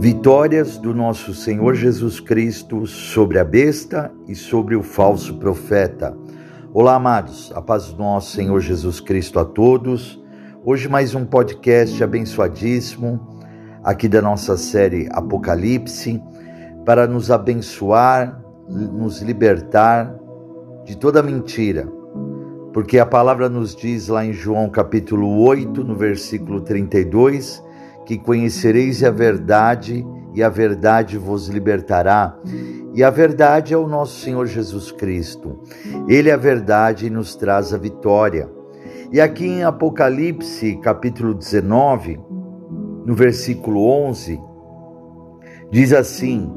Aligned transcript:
Vitórias 0.00 0.78
do 0.78 0.94
nosso 0.94 1.34
Senhor 1.34 1.74
Jesus 1.74 2.20
Cristo 2.20 2.86
sobre 2.86 3.38
a 3.38 3.44
besta 3.44 4.10
e 4.26 4.34
sobre 4.34 4.74
o 4.74 4.82
falso 4.82 5.34
profeta. 5.34 6.16
Olá, 6.72 6.94
amados, 6.94 7.52
a 7.54 7.60
paz 7.60 7.92
do 7.92 7.98
nosso 7.98 8.34
Senhor 8.34 8.58
Jesus 8.60 8.98
Cristo 8.98 9.38
a 9.38 9.44
todos. 9.44 10.18
Hoje, 10.64 10.88
mais 10.88 11.14
um 11.14 11.26
podcast 11.26 12.02
abençoadíssimo 12.02 13.20
aqui 13.84 14.08
da 14.08 14.22
nossa 14.22 14.56
série 14.56 15.06
Apocalipse 15.12 16.18
para 16.86 17.06
nos 17.06 17.30
abençoar, 17.30 18.42
nos 18.70 19.20
libertar 19.20 20.18
de 20.82 20.96
toda 20.96 21.22
mentira. 21.22 21.86
Porque 22.72 22.98
a 22.98 23.04
palavra 23.04 23.50
nos 23.50 23.76
diz 23.76 24.08
lá 24.08 24.24
em 24.24 24.32
João 24.32 24.70
capítulo 24.70 25.42
8, 25.42 25.84
no 25.84 25.94
versículo 25.94 26.62
32, 26.62 27.62
que 28.04 28.18
conhecereis 28.18 29.02
a 29.02 29.10
verdade 29.10 30.06
e 30.34 30.42
a 30.42 30.48
verdade 30.48 31.18
vos 31.18 31.48
libertará. 31.48 32.38
E 32.94 33.04
a 33.04 33.10
verdade 33.10 33.74
é 33.74 33.76
o 33.76 33.86
nosso 33.86 34.20
Senhor 34.20 34.46
Jesus 34.46 34.90
Cristo. 34.90 35.60
Ele 36.08 36.28
é 36.28 36.32
a 36.32 36.36
verdade 36.36 37.06
e 37.06 37.10
nos 37.10 37.34
traz 37.36 37.72
a 37.72 37.78
vitória. 37.78 38.50
E 39.12 39.20
aqui 39.20 39.46
em 39.46 39.64
Apocalipse, 39.64 40.76
capítulo 40.76 41.34
19, 41.34 42.20
no 43.04 43.14
versículo 43.14 43.84
11, 43.84 44.40
diz 45.70 45.92
assim: 45.92 46.52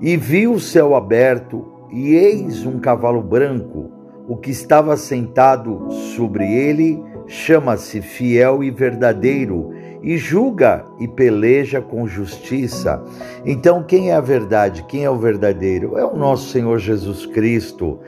E 0.00 0.16
viu 0.16 0.54
o 0.54 0.60
céu 0.60 0.94
aberto, 0.94 1.66
e 1.90 2.14
eis 2.14 2.64
um 2.64 2.78
cavalo 2.78 3.22
branco, 3.22 3.90
o 4.26 4.36
que 4.36 4.50
estava 4.50 4.96
sentado 4.96 5.90
sobre 6.14 6.50
ele 6.50 7.02
chama-se 7.26 8.00
fiel 8.00 8.62
e 8.62 8.70
verdadeiro 8.70 9.71
e 10.02 10.16
julga 10.16 10.84
e 10.98 11.06
peleja 11.06 11.80
com 11.80 12.06
justiça. 12.06 13.02
Então, 13.46 13.82
quem 13.82 14.10
é 14.10 14.14
a 14.14 14.20
verdade? 14.20 14.84
Quem 14.84 15.04
é 15.04 15.10
o 15.10 15.16
verdadeiro? 15.16 15.96
É 15.96 16.04
o 16.04 16.16
nosso 16.16 16.50
Senhor 16.50 16.78
Jesus 16.78 17.24
Cristo, 17.26 18.00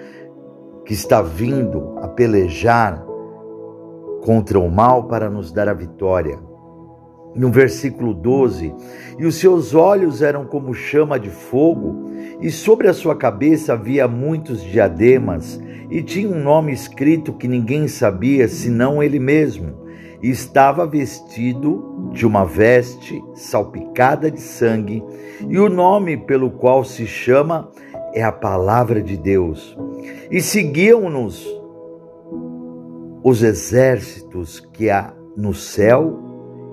que 0.85 0.93
está 0.93 1.23
vindo 1.23 1.97
a 2.03 2.09
pelejar 2.09 3.05
contra 4.23 4.59
o 4.59 4.71
mal 4.71 5.05
para 5.05 5.31
nos 5.31 5.53
dar 5.53 5.69
a 5.69 5.75
vitória. 5.75 6.39
No 7.35 7.51
versículo 7.51 8.13
12: 8.13 8.75
E 9.19 9.25
os 9.25 9.37
seus 9.37 9.75
olhos 9.75 10.21
eram 10.23 10.45
como 10.45 10.75
chama 10.75 11.19
de 11.19 11.31
fogo, 11.31 12.11
e 12.41 12.51
sobre 12.51 12.89
a 12.89 12.95
sua 12.95 13.17
cabeça 13.17 13.73
havia 13.73 14.07
muitos 14.09 14.63
diademas, 14.63 15.61
e 15.91 16.03
tinha 16.03 16.29
um 16.29 16.43
nome 16.43 16.73
escrito 16.73 17.33
que 17.33 17.47
ninguém 17.47 17.87
sabia 17.89 18.49
senão 18.49 19.03
ele 19.03 19.19
mesmo 19.19 19.84
estava 20.31 20.87
vestido 20.87 22.11
de 22.13 22.27
uma 22.27 22.45
veste 22.45 23.23
salpicada 23.35 24.31
de 24.31 24.41
sangue, 24.41 25.03
e 25.49 25.59
o 25.59 25.69
nome 25.69 26.17
pelo 26.17 26.51
qual 26.51 26.85
se 26.85 27.07
chama 27.07 27.71
é 28.15 28.23
a 28.23 28.33
Palavra 28.33 29.03
de 29.03 29.17
Deus. 29.17 29.77
E 30.31 30.41
seguiam-nos 30.41 31.47
os 33.23 33.43
exércitos 33.43 34.61
que 34.61 34.91
há 34.91 35.13
no 35.37 35.53
céu 35.53 36.21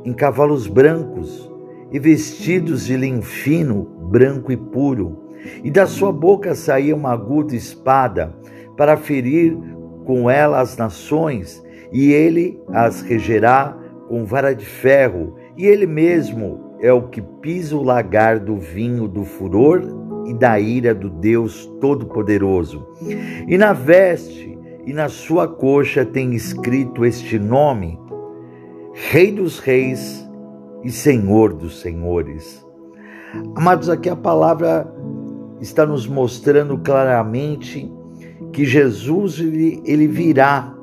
em 0.05 0.13
cavalos 0.13 0.67
brancos 0.67 1.51
e 1.91 1.99
vestidos 1.99 2.85
de 2.85 2.95
linho 2.95 3.21
fino, 3.21 3.83
branco 4.09 4.51
e 4.51 4.57
puro. 4.57 5.29
E 5.63 5.71
da 5.71 5.87
sua 5.87 6.11
boca 6.11 6.53
saía 6.53 6.95
uma 6.95 7.11
aguda 7.11 7.55
espada 7.55 8.35
para 8.77 8.95
ferir 8.95 9.57
com 10.05 10.29
ela 10.29 10.59
as 10.59 10.77
nações 10.77 11.61
e 11.91 12.11
ele 12.11 12.59
as 12.69 13.01
regerá 13.01 13.77
com 14.07 14.25
vara 14.25 14.53
de 14.53 14.65
ferro, 14.65 15.35
e 15.57 15.65
ele 15.65 15.85
mesmo 15.85 16.75
é 16.79 16.91
o 16.91 17.03
que 17.03 17.21
pisa 17.21 17.75
o 17.75 17.83
lagar 17.83 18.39
do 18.39 18.57
vinho 18.57 19.07
do 19.07 19.23
furor 19.23 19.81
e 20.25 20.33
da 20.33 20.59
ira 20.59 20.93
do 20.93 21.09
Deus 21.09 21.65
Todo-Poderoso. 21.79 22.87
E 23.47 23.57
na 23.57 23.73
veste 23.73 24.57
e 24.85 24.93
na 24.93 25.09
sua 25.09 25.47
coxa 25.47 26.03
tem 26.03 26.33
escrito 26.33 27.05
este 27.05 27.37
nome: 27.37 27.99
Rei 28.93 29.31
dos 29.31 29.59
Reis 29.59 30.27
e 30.83 30.91
Senhor 30.91 31.53
dos 31.53 31.79
Senhores. 31.79 32.65
Amados, 33.55 33.89
aqui 33.89 34.09
a 34.09 34.15
palavra 34.15 34.91
está 35.61 35.85
nos 35.85 36.07
mostrando 36.07 36.77
claramente 36.79 37.89
que 38.51 38.65
Jesus 38.65 39.39
ele, 39.39 39.81
ele 39.85 40.07
virá 40.07 40.75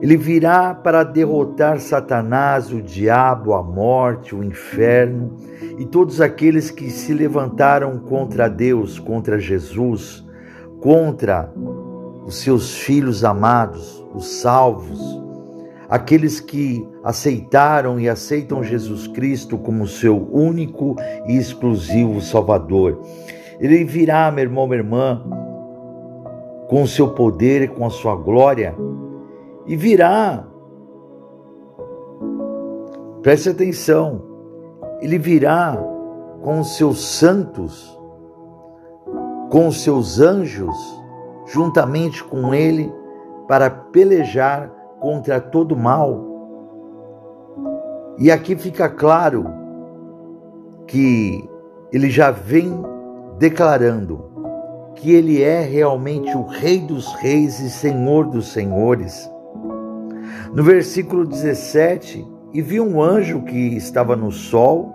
ele 0.00 0.16
virá 0.16 0.74
para 0.74 1.02
derrotar 1.02 1.80
Satanás, 1.80 2.70
o 2.70 2.82
diabo, 2.82 3.54
a 3.54 3.62
morte, 3.62 4.34
o 4.34 4.44
inferno 4.44 5.36
e 5.78 5.86
todos 5.86 6.20
aqueles 6.20 6.70
que 6.70 6.90
se 6.90 7.14
levantaram 7.14 7.98
contra 7.98 8.48
Deus, 8.48 8.98
contra 8.98 9.38
Jesus, 9.38 10.24
contra 10.80 11.50
os 12.26 12.36
seus 12.36 12.76
filhos 12.76 13.24
amados, 13.24 14.04
os 14.14 14.40
salvos, 14.40 15.00
aqueles 15.88 16.40
que 16.40 16.86
aceitaram 17.02 17.98
e 17.98 18.08
aceitam 18.08 18.62
Jesus 18.62 19.06
Cristo 19.06 19.56
como 19.56 19.86
seu 19.86 20.28
único 20.30 20.94
e 21.26 21.36
exclusivo 21.36 22.20
Salvador. 22.20 23.00
Ele 23.58 23.82
virá, 23.84 24.30
meu 24.30 24.44
irmão, 24.44 24.66
minha 24.66 24.80
irmã, 24.80 25.22
com 26.68 26.82
o 26.82 26.88
seu 26.88 27.08
poder 27.08 27.70
com 27.70 27.86
a 27.86 27.90
sua 27.90 28.14
glória 28.14 28.74
e 29.66 29.76
virá. 29.76 30.44
Preste 33.22 33.48
atenção, 33.48 34.22
ele 35.00 35.18
virá 35.18 35.76
com 36.42 36.60
os 36.60 36.76
seus 36.76 37.04
santos, 37.04 37.98
com 39.50 39.66
os 39.66 39.82
seus 39.82 40.20
anjos, 40.20 40.76
juntamente 41.46 42.22
com 42.22 42.54
ele, 42.54 42.92
para 43.48 43.68
pelejar 43.68 44.70
contra 45.00 45.40
todo 45.40 45.76
mal. 45.76 46.24
E 48.18 48.30
aqui 48.30 48.56
fica 48.56 48.88
claro 48.88 49.46
que 50.86 51.48
ele 51.92 52.08
já 52.08 52.30
vem 52.30 52.82
declarando 53.38 54.24
que 54.94 55.12
ele 55.12 55.42
é 55.42 55.60
realmente 55.60 56.34
o 56.36 56.46
Rei 56.46 56.80
dos 56.80 57.12
Reis 57.14 57.60
e 57.60 57.68
Senhor 57.68 58.26
dos 58.26 58.52
Senhores. 58.52 59.30
No 60.52 60.62
versículo 60.62 61.24
17, 61.26 62.26
e 62.52 62.62
viu 62.62 62.84
um 62.84 63.02
anjo 63.02 63.42
que 63.42 63.76
estava 63.76 64.16
no 64.16 64.32
sol 64.32 64.94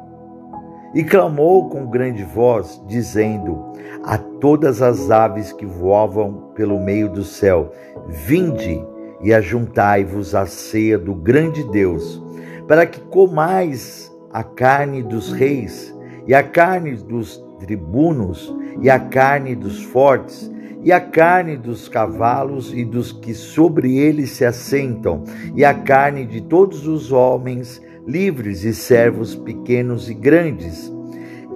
e 0.94 1.04
clamou 1.04 1.70
com 1.70 1.90
grande 1.90 2.24
voz, 2.24 2.82
dizendo 2.88 3.72
a 4.04 4.18
todas 4.18 4.82
as 4.82 5.10
aves 5.12 5.54
que 5.54 5.66
voavam 5.66 6.52
pelo 6.56 6.80
meio 6.80 7.10
do 7.10 7.24
céu: 7.24 7.72
Vinde 8.08 8.84
e 9.22 9.34
ajuntai-vos 9.34 10.34
à 10.34 10.46
ceia 10.46 10.98
do 10.98 11.14
grande 11.14 11.64
Deus, 11.70 12.22
para 12.68 12.86
que 12.86 13.00
comais 13.00 14.12
a 14.32 14.44
carne 14.44 15.04
dos 15.04 15.32
reis, 15.32 15.96
e 16.26 16.34
a 16.34 16.44
carne 16.44 16.96
dos 16.96 17.44
tribunos, 17.60 18.54
e 18.82 18.90
a 18.90 19.00
carne 19.00 19.56
dos 19.56 19.84
fortes, 19.84 20.52
e 20.84 20.92
a 20.92 21.00
carne 21.00 21.58
dos 21.58 21.88
cavalos 21.88 22.74
e 22.74 22.84
dos 22.84 23.12
que 23.12 23.34
sobre 23.34 23.98
eles 23.98 24.32
se 24.32 24.46
assentam, 24.46 25.24
e 25.56 25.64
a 25.64 25.74
carne 25.74 26.26
de 26.26 26.42
todos 26.42 26.88
os 26.88 27.12
homens, 27.12 27.82
livres 28.08 28.64
e 28.64 28.74
servos 28.74 29.36
pequenos 29.36 30.10
e 30.10 30.14
grandes. 30.14 30.92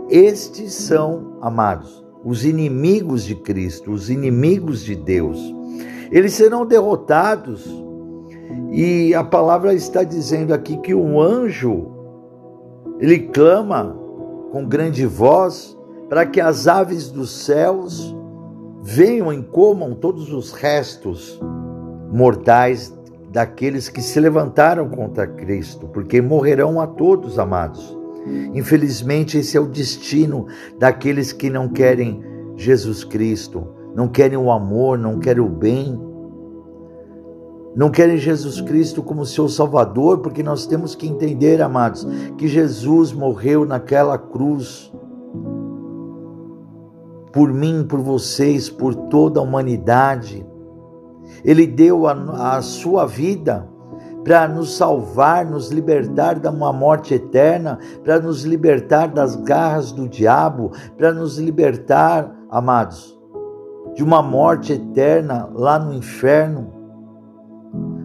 Estes 0.09 0.73
são, 0.73 1.37
amados, 1.41 2.05
os 2.23 2.45
inimigos 2.45 3.23
de 3.23 3.35
Cristo, 3.35 3.91
os 3.91 4.09
inimigos 4.09 4.83
de 4.83 4.95
Deus. 4.95 5.39
Eles 6.11 6.33
serão 6.33 6.65
derrotados. 6.65 7.65
E 8.71 9.13
a 9.15 9.23
palavra 9.23 9.73
está 9.73 10.03
dizendo 10.03 10.53
aqui 10.53 10.77
que 10.77 10.93
um 10.93 11.19
anjo 11.19 11.91
ele 12.99 13.19
clama 13.19 13.97
com 14.51 14.65
grande 14.65 15.05
voz 15.05 15.77
para 16.07 16.25
que 16.25 16.39
as 16.39 16.67
aves 16.67 17.09
dos 17.09 17.31
céus 17.31 18.15
venham 18.87 19.33
e 19.33 19.41
comam 19.41 19.95
todos 19.95 20.31
os 20.31 20.51
restos 20.51 21.39
mortais 22.11 22.95
daqueles 23.31 23.89
que 23.89 23.99
se 23.99 24.19
levantaram 24.19 24.87
contra 24.87 25.25
Cristo, 25.25 25.87
porque 25.87 26.21
morrerão 26.21 26.79
a 26.79 26.85
todos, 26.85 27.39
amados. 27.39 27.97
Infelizmente, 28.53 29.39
esse 29.39 29.57
é 29.57 29.59
o 29.59 29.65
destino 29.65 30.45
daqueles 30.77 31.33
que 31.33 31.49
não 31.49 31.67
querem 31.67 32.23
Jesus 32.55 33.03
Cristo, 33.03 33.67
não 33.95 34.07
querem 34.07 34.37
o 34.37 34.51
amor, 34.51 34.99
não 34.99 35.17
querem 35.17 35.41
o 35.41 35.49
bem, 35.49 35.99
não 37.75 37.89
querem 37.89 38.17
Jesus 38.17 38.61
Cristo 38.61 39.01
como 39.01 39.25
seu 39.25 39.49
Salvador, 39.49 40.19
porque 40.19 40.43
nós 40.43 40.67
temos 40.67 40.93
que 40.93 41.07
entender, 41.07 41.59
amados, 41.59 42.07
que 42.37 42.47
Jesus 42.47 43.11
morreu 43.11 43.65
naquela 43.65 44.15
cruz 44.15 44.93
por 47.35 47.51
mim, 47.51 47.85
por 47.85 47.99
vocês, 47.99 48.69
por 48.69 48.95
toda 48.95 49.41
a 49.41 49.43
humanidade. 49.43 50.47
Ele 51.43 51.67
deu 51.67 52.07
a, 52.07 52.55
a 52.57 52.61
sua 52.61 53.05
vida 53.05 53.67
para 54.23 54.47
nos 54.47 54.77
salvar, 54.77 55.45
nos 55.45 55.69
libertar 55.69 56.39
de 56.39 56.47
uma 56.47 56.71
morte 56.71 57.13
eterna, 57.13 57.77
para 58.05 58.21
nos 58.21 58.45
libertar 58.45 59.09
das 59.09 59.35
garras 59.35 59.91
do 59.91 60.07
diabo, 60.07 60.71
para 60.97 61.11
nos 61.11 61.37
libertar, 61.37 62.33
amados, 62.49 63.19
de 63.93 64.01
uma 64.01 64.23
morte 64.23 64.71
eterna 64.71 65.49
lá 65.53 65.77
no 65.77 65.93
inferno, 65.93 66.71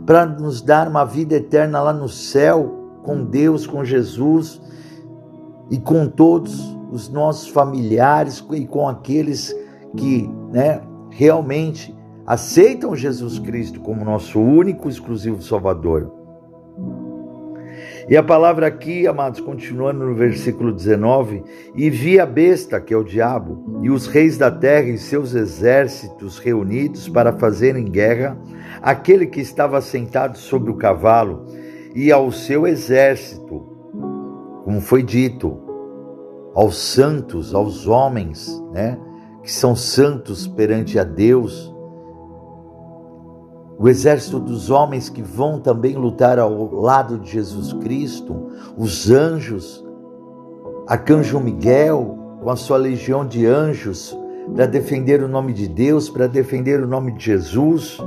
para 0.06 0.26
nos 0.26 0.60
dar 0.60 0.88
uma 0.88 1.04
vida 1.04 1.36
eterna 1.36 1.80
lá 1.80 1.92
no 1.92 2.08
céu, 2.08 2.98
com 3.04 3.24
Deus, 3.24 3.64
com 3.64 3.84
Jesus 3.84 4.60
e 5.70 5.78
com 5.78 6.08
todos 6.08 6.79
os 6.90 7.08
nossos 7.08 7.48
familiares 7.48 8.44
e 8.52 8.66
com 8.66 8.88
aqueles 8.88 9.54
que 9.96 10.28
né, 10.50 10.80
realmente 11.10 11.94
aceitam 12.26 12.94
Jesus 12.94 13.38
Cristo 13.38 13.80
como 13.80 14.04
nosso 14.04 14.40
único 14.40 14.88
e 14.88 14.90
exclusivo 14.90 15.42
Salvador. 15.42 16.20
E 18.08 18.16
a 18.16 18.22
palavra 18.22 18.66
aqui, 18.66 19.06
amados, 19.06 19.40
continuando 19.40 20.04
no 20.04 20.14
versículo 20.14 20.72
19: 20.72 21.44
E 21.76 21.88
vi 21.88 22.18
a 22.18 22.26
besta, 22.26 22.80
que 22.80 22.92
é 22.92 22.96
o 22.96 23.04
diabo, 23.04 23.80
e 23.82 23.90
os 23.90 24.06
reis 24.06 24.36
da 24.36 24.50
terra 24.50 24.88
e 24.88 24.98
seus 24.98 25.32
exércitos 25.32 26.38
reunidos 26.38 27.08
para 27.08 27.32
fazerem 27.32 27.84
guerra, 27.84 28.36
aquele 28.82 29.26
que 29.26 29.40
estava 29.40 29.80
sentado 29.80 30.36
sobre 30.36 30.70
o 30.70 30.76
cavalo, 30.76 31.46
e 31.94 32.10
ao 32.10 32.32
seu 32.32 32.66
exército, 32.66 33.64
como 34.64 34.80
foi 34.80 35.04
dito, 35.04 35.69
aos 36.54 36.76
santos, 36.78 37.54
aos 37.54 37.86
homens, 37.86 38.62
né, 38.72 38.98
que 39.42 39.50
são 39.50 39.74
santos 39.74 40.46
perante 40.46 40.98
a 40.98 41.04
Deus, 41.04 41.72
o 43.78 43.88
exército 43.88 44.38
dos 44.38 44.68
homens 44.68 45.08
que 45.08 45.22
vão 45.22 45.58
também 45.58 45.96
lutar 45.96 46.38
ao 46.38 46.70
lado 46.74 47.18
de 47.18 47.30
Jesus 47.30 47.72
Cristo, 47.72 48.50
os 48.76 49.10
anjos, 49.10 49.82
Arcanjo 50.86 51.40
Miguel, 51.40 52.18
com 52.42 52.50
a 52.50 52.56
sua 52.56 52.76
legião 52.76 53.26
de 53.26 53.46
anjos, 53.46 54.14
para 54.54 54.66
defender 54.66 55.22
o 55.22 55.28
nome 55.28 55.54
de 55.54 55.66
Deus, 55.66 56.10
para 56.10 56.26
defender 56.26 56.82
o 56.82 56.86
nome 56.86 57.12
de 57.12 57.24
Jesus. 57.24 57.98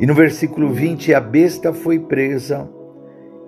E 0.00 0.06
no 0.06 0.14
versículo 0.14 0.72
20, 0.72 1.12
a 1.12 1.20
besta 1.20 1.74
foi 1.74 1.98
presa, 1.98 2.66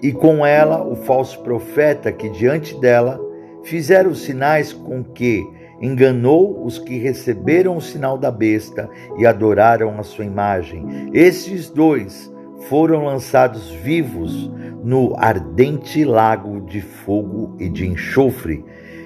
e 0.03 0.13
com 0.13 0.45
ela 0.45 0.83
o 0.83 0.95
falso 0.97 1.41
profeta 1.41 2.13
que 2.13 2.29
diante 2.29 2.79
dela 2.81 3.21
fizeram 3.65 4.15
sinais 4.15 4.73
com 4.73 5.03
que 5.03 5.45
enganou 5.81 6.65
os 6.65 6.79
que 6.79 6.97
receberam 6.99 7.77
o 7.77 7.81
sinal 7.81 8.17
da 8.17 8.31
besta 8.31 8.89
e 9.19 9.27
adoraram 9.27 9.99
a 9.99 10.03
sua 10.03 10.25
imagem. 10.25 11.11
Esses 11.13 11.69
dois 11.69 12.33
foram 12.69 13.05
lançados 13.05 13.71
vivos 13.71 14.51
no 14.83 15.15
ardente 15.17 16.05
lago 16.05 16.61
de 16.63 16.81
fogo 16.81 17.55
e 17.59 17.69
de 17.69 17.87
enxofre. 17.87 18.65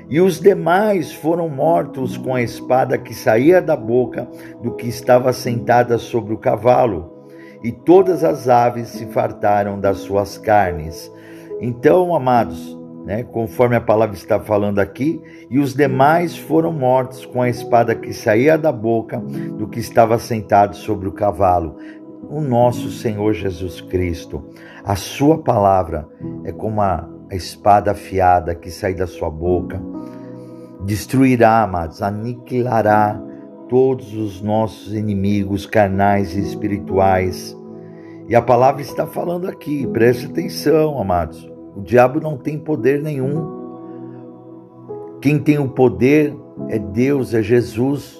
E 0.08 0.20
os 0.20 0.40
demais 0.40 1.12
foram 1.12 1.48
mortos 1.48 2.16
com 2.16 2.34
a 2.34 2.42
espada 2.42 2.98
que 2.98 3.14
saía 3.14 3.62
da 3.62 3.76
boca 3.76 4.28
do 4.62 4.72
que 4.72 4.88
estava 4.88 5.32
sentada 5.32 5.98
sobre 5.98 6.34
o 6.34 6.38
cavalo. 6.38 7.09
E 7.62 7.70
todas 7.70 8.24
as 8.24 8.48
aves 8.48 8.88
se 8.88 9.06
fartaram 9.06 9.78
das 9.78 9.98
suas 9.98 10.38
carnes. 10.38 11.12
Então, 11.60 12.14
amados, 12.14 12.78
né, 13.04 13.22
conforme 13.22 13.76
a 13.76 13.80
palavra 13.80 14.14
está 14.14 14.38
falando 14.38 14.78
aqui, 14.78 15.20
e 15.50 15.58
os 15.58 15.74
demais 15.74 16.36
foram 16.36 16.72
mortos 16.72 17.26
com 17.26 17.42
a 17.42 17.48
espada 17.48 17.94
que 17.94 18.12
saía 18.12 18.56
da 18.56 18.72
boca 18.72 19.18
do 19.18 19.68
que 19.68 19.80
estava 19.80 20.18
sentado 20.18 20.76
sobre 20.76 21.08
o 21.08 21.12
cavalo. 21.12 21.76
O 22.28 22.40
nosso 22.40 22.90
Senhor 22.90 23.32
Jesus 23.32 23.80
Cristo, 23.80 24.44
a 24.84 24.94
sua 24.94 25.38
palavra 25.38 26.06
é 26.44 26.52
como 26.52 26.80
a, 26.80 27.08
a 27.30 27.34
espada 27.34 27.90
afiada 27.90 28.54
que 28.54 28.70
sai 28.70 28.94
da 28.94 29.06
sua 29.06 29.28
boca, 29.28 29.80
destruirá, 30.84 31.62
amados, 31.62 32.02
aniquilará 32.02 33.20
todos 33.70 34.12
os 34.16 34.42
nossos 34.42 34.92
inimigos 34.92 35.64
carnais 35.64 36.36
e 36.36 36.40
espirituais. 36.40 37.56
E 38.28 38.34
a 38.34 38.42
palavra 38.42 38.82
está 38.82 39.06
falando 39.06 39.48
aqui, 39.48 39.86
preste 39.86 40.26
atenção, 40.26 41.00
amados. 41.00 41.48
O 41.76 41.80
diabo 41.80 42.20
não 42.20 42.36
tem 42.36 42.58
poder 42.58 43.00
nenhum. 43.00 43.60
Quem 45.22 45.38
tem 45.38 45.56
o 45.58 45.68
poder 45.68 46.36
é 46.68 46.80
Deus, 46.80 47.32
é 47.32 47.42
Jesus. 47.42 48.18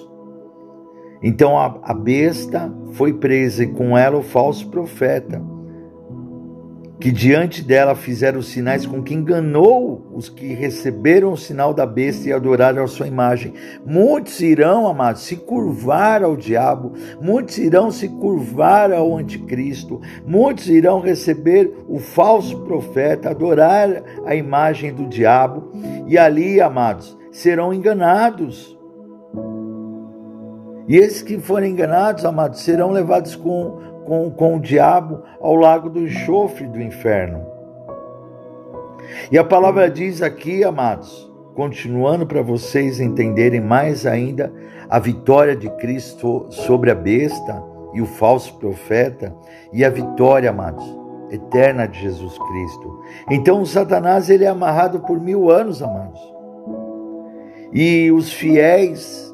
Então 1.21 1.59
a, 1.59 1.77
a 1.83 1.93
besta 1.93 2.73
foi 2.93 3.13
presa 3.13 3.65
e 3.65 3.67
com 3.67 3.97
ela 3.97 4.17
o 4.17 4.23
falso 4.23 4.69
profeta 4.69 5.50
que 7.01 7.11
diante 7.11 7.63
dela 7.63 7.95
fizeram 7.95 8.43
sinais 8.43 8.85
com 8.85 9.01
que 9.01 9.15
enganou 9.15 10.07
os 10.13 10.29
que 10.29 10.53
receberam 10.53 11.33
o 11.33 11.37
sinal 11.37 11.73
da 11.73 11.83
besta 11.83 12.29
e 12.29 12.31
adoraram 12.31 12.83
a 12.83 12.87
sua 12.87 13.07
imagem. 13.07 13.55
Muitos 13.83 14.39
irão, 14.39 14.87
amados, 14.87 15.23
se 15.23 15.35
curvar 15.35 16.23
ao 16.23 16.37
diabo, 16.37 16.93
muitos 17.19 17.57
irão 17.57 17.89
se 17.89 18.07
curvar 18.07 18.93
ao 18.93 19.17
anticristo, 19.17 19.99
muitos 20.27 20.69
irão 20.69 21.01
receber 21.01 21.73
o 21.89 21.97
falso 21.97 22.59
profeta, 22.59 23.31
adorar 23.31 24.03
a 24.23 24.35
imagem 24.35 24.93
do 24.93 25.07
diabo, 25.07 25.71
e 26.05 26.19
ali, 26.19 26.61
amados, 26.61 27.17
serão 27.31 27.73
enganados. 27.73 28.77
E 30.87 30.97
esses 30.97 31.23
que 31.23 31.39
forem 31.39 31.71
enganados, 31.71 32.25
amados, 32.25 32.61
serão 32.61 32.91
levados 32.91 33.35
com 33.35 33.90
com, 34.11 34.29
com 34.29 34.57
o 34.57 34.59
diabo 34.59 35.23
ao 35.39 35.55
lago 35.55 35.89
do 35.89 36.01
enxofre 36.01 36.67
do 36.67 36.81
inferno. 36.81 37.45
E 39.31 39.37
a 39.37 39.43
palavra 39.43 39.89
diz 39.89 40.21
aqui, 40.21 40.65
amados, 40.65 41.31
continuando 41.55 42.27
para 42.27 42.41
vocês 42.41 42.99
entenderem 42.99 43.61
mais 43.61 44.05
ainda 44.05 44.51
a 44.89 44.99
vitória 44.99 45.55
de 45.55 45.69
Cristo 45.77 46.45
sobre 46.49 46.91
a 46.91 46.95
besta 46.95 47.63
e 47.93 48.01
o 48.01 48.05
falso 48.05 48.53
profeta 48.59 49.33
e 49.71 49.85
a 49.85 49.89
vitória, 49.89 50.49
amados, 50.49 50.83
eterna 51.31 51.87
de 51.87 52.01
Jesus 52.01 52.37
Cristo. 52.37 53.01
Então 53.29 53.65
Satanás 53.65 54.29
ele 54.29 54.43
é 54.43 54.49
amarrado 54.49 54.99
por 54.99 55.21
mil 55.21 55.49
anos, 55.49 55.81
amados. 55.81 56.19
E 57.71 58.11
os 58.11 58.33
fiéis, 58.33 59.33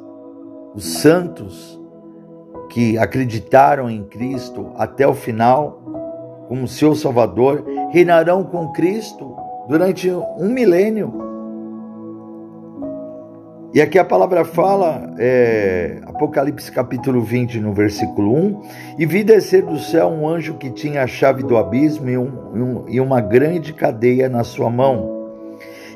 os 0.76 1.00
santos, 1.00 1.77
que 2.78 2.96
acreditaram 2.96 3.90
em 3.90 4.04
Cristo 4.04 4.72
até 4.78 5.08
o 5.08 5.16
final, 5.16 6.46
como 6.48 6.68
seu 6.68 6.94
Salvador, 6.94 7.66
reinarão 7.90 8.44
com 8.44 8.72
Cristo 8.72 9.36
durante 9.68 10.08
um 10.12 10.48
milênio. 10.48 11.12
E 13.74 13.82
aqui 13.82 13.98
a 13.98 14.06
palavra 14.06 14.46
fala, 14.46 15.12
é, 15.18 16.02
Apocalipse 16.06 16.72
capítulo 16.72 17.20
20, 17.20 17.60
no 17.60 17.74
versículo 17.74 18.32
1: 18.36 18.62
E 19.00 19.08
vi 19.08 19.24
descer 19.24 19.64
do 19.64 19.80
céu 19.80 20.10
um 20.10 20.30
anjo 20.30 20.54
que 20.54 20.70
tinha 20.70 21.02
a 21.02 21.08
chave 21.08 21.42
do 21.42 21.58
abismo 21.58 22.08
e, 22.08 22.16
um, 22.16 22.32
um, 22.54 22.86
e 22.88 23.02
uma 23.02 23.20
grande 23.20 23.74
cadeia 23.74 24.30
na 24.30 24.44
sua 24.44 24.70
mão. 24.70 25.32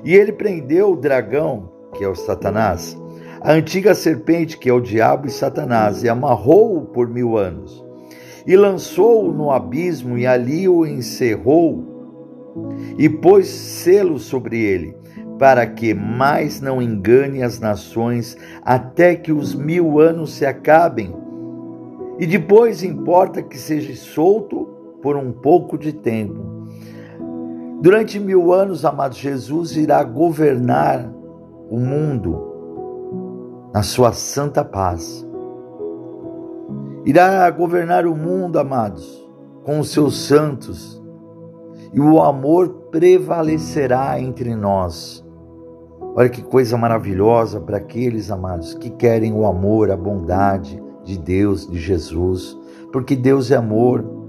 E 0.03 0.15
ele 0.15 0.31
prendeu 0.31 0.93
o 0.93 0.95
dragão, 0.95 1.69
que 1.93 2.03
é 2.03 2.07
o 2.07 2.15
Satanás, 2.15 2.99
a 3.43 3.53
antiga 3.53 3.95
serpente, 3.95 4.55
que 4.55 4.69
é 4.69 4.73
o 4.73 4.79
diabo 4.79 5.25
e 5.25 5.31
Satanás, 5.31 6.03
e 6.03 6.09
amarrou-o 6.09 6.85
por 6.85 7.09
mil 7.09 7.35
anos, 7.35 7.83
e 8.45 8.55
lançou-o 8.55 9.33
no 9.33 9.49
abismo, 9.49 10.15
e 10.15 10.27
ali 10.27 10.69
o 10.69 10.85
encerrou, 10.85 11.83
e 12.99 13.09
pôs 13.09 13.47
selo 13.47 14.19
sobre 14.19 14.59
ele, 14.59 14.95
para 15.39 15.65
que 15.65 15.91
mais 15.91 16.61
não 16.61 16.79
engane 16.79 17.41
as 17.41 17.59
nações, 17.59 18.37
até 18.61 19.15
que 19.15 19.31
os 19.31 19.55
mil 19.55 19.99
anos 19.99 20.33
se 20.33 20.45
acabem. 20.45 21.15
E 22.19 22.27
depois 22.27 22.83
importa 22.83 23.41
que 23.41 23.57
seja 23.57 23.95
solto 23.95 24.69
por 25.01 25.15
um 25.15 25.31
pouco 25.31 25.79
de 25.79 25.93
tempo. 25.93 26.67
Durante 27.81 28.19
mil 28.19 28.53
anos, 28.53 28.85
amado 28.85 29.15
Jesus 29.15 29.75
irá 29.75 30.03
governar 30.03 31.11
o 31.71 31.79
mundo 31.79 32.50
na 33.73 33.83
sua 33.83 34.11
santa 34.11 34.63
paz. 34.63 35.25
Irá 37.05 37.49
governar 37.49 38.05
o 38.05 38.15
mundo, 38.15 38.59
amados, 38.59 39.27
com 39.63 39.79
os 39.79 39.89
seus 39.89 40.17
santos, 40.27 41.01
e 41.93 41.99
o 41.99 42.21
amor 42.21 42.69
prevalecerá 42.91 44.19
entre 44.19 44.55
nós. 44.55 45.25
Olha 46.15 46.29
que 46.29 46.41
coisa 46.41 46.77
maravilhosa 46.77 47.59
para 47.59 47.77
aqueles 47.77 48.29
amados 48.29 48.73
que 48.73 48.89
querem 48.89 49.33
o 49.33 49.45
amor, 49.45 49.89
a 49.89 49.97
bondade 49.97 50.81
de 51.03 51.17
Deus, 51.17 51.65
de 51.67 51.79
Jesus, 51.79 52.57
porque 52.91 53.15
Deus 53.15 53.49
é 53.49 53.55
amor. 53.55 54.20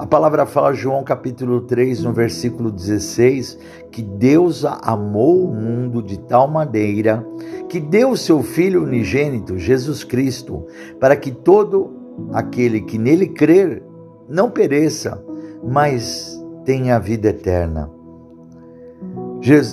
A 0.00 0.06
palavra 0.06 0.46
fala, 0.46 0.72
João 0.72 1.04
capítulo 1.04 1.60
3, 1.60 2.04
no 2.04 2.12
versículo 2.14 2.70
16, 2.70 3.58
que 3.90 4.00
Deus 4.00 4.64
amou 4.64 5.44
o 5.44 5.54
mundo 5.54 6.02
de 6.02 6.18
tal 6.18 6.48
maneira 6.48 7.22
que 7.68 7.78
deu 7.78 8.16
seu 8.16 8.42
Filho 8.42 8.84
unigênito, 8.84 9.58
Jesus 9.58 10.02
Cristo, 10.02 10.64
para 10.98 11.14
que 11.14 11.30
todo 11.30 11.90
aquele 12.32 12.80
que 12.80 12.96
nele 12.96 13.28
crer 13.28 13.82
não 14.26 14.50
pereça, 14.50 15.22
mas 15.62 16.42
tenha 16.64 16.98
vida 16.98 17.28
eterna. 17.28 17.90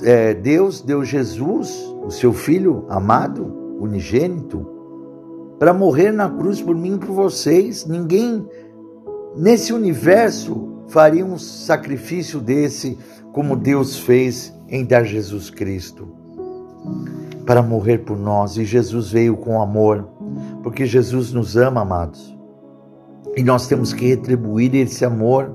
É, 0.03 0.33
Deus 0.33 0.81
deu 0.81 1.05
Jesus, 1.05 1.71
o 2.05 2.11
seu 2.11 2.33
Filho 2.33 2.83
amado, 2.89 3.45
unigênito, 3.79 4.67
para 5.57 5.73
morrer 5.73 6.11
na 6.11 6.29
cruz 6.29 6.61
por 6.61 6.75
mim 6.75 6.95
e 6.95 6.99
por 6.99 7.13
vocês. 7.13 7.85
Ninguém 7.87 8.45
nesse 9.37 9.73
universo 9.73 10.83
faria 10.87 11.25
um 11.25 11.37
sacrifício 11.37 12.39
desse 12.39 12.97
como 13.31 13.55
Deus 13.55 13.97
fez 13.97 14.53
em 14.67 14.83
dar 14.83 15.03
Jesus 15.03 15.49
Cristo 15.49 16.07
para 17.45 17.61
morrer 17.61 17.99
por 17.99 18.17
nós. 18.17 18.57
E 18.57 18.65
Jesus 18.65 19.11
veio 19.11 19.37
com 19.37 19.61
amor, 19.61 20.07
porque 20.63 20.85
Jesus 20.85 21.31
nos 21.31 21.55
ama, 21.55 21.81
amados. 21.81 22.37
E 23.35 23.43
nós 23.43 23.67
temos 23.67 23.93
que 23.93 24.07
retribuir 24.07 24.75
esse 24.75 25.05
amor. 25.05 25.51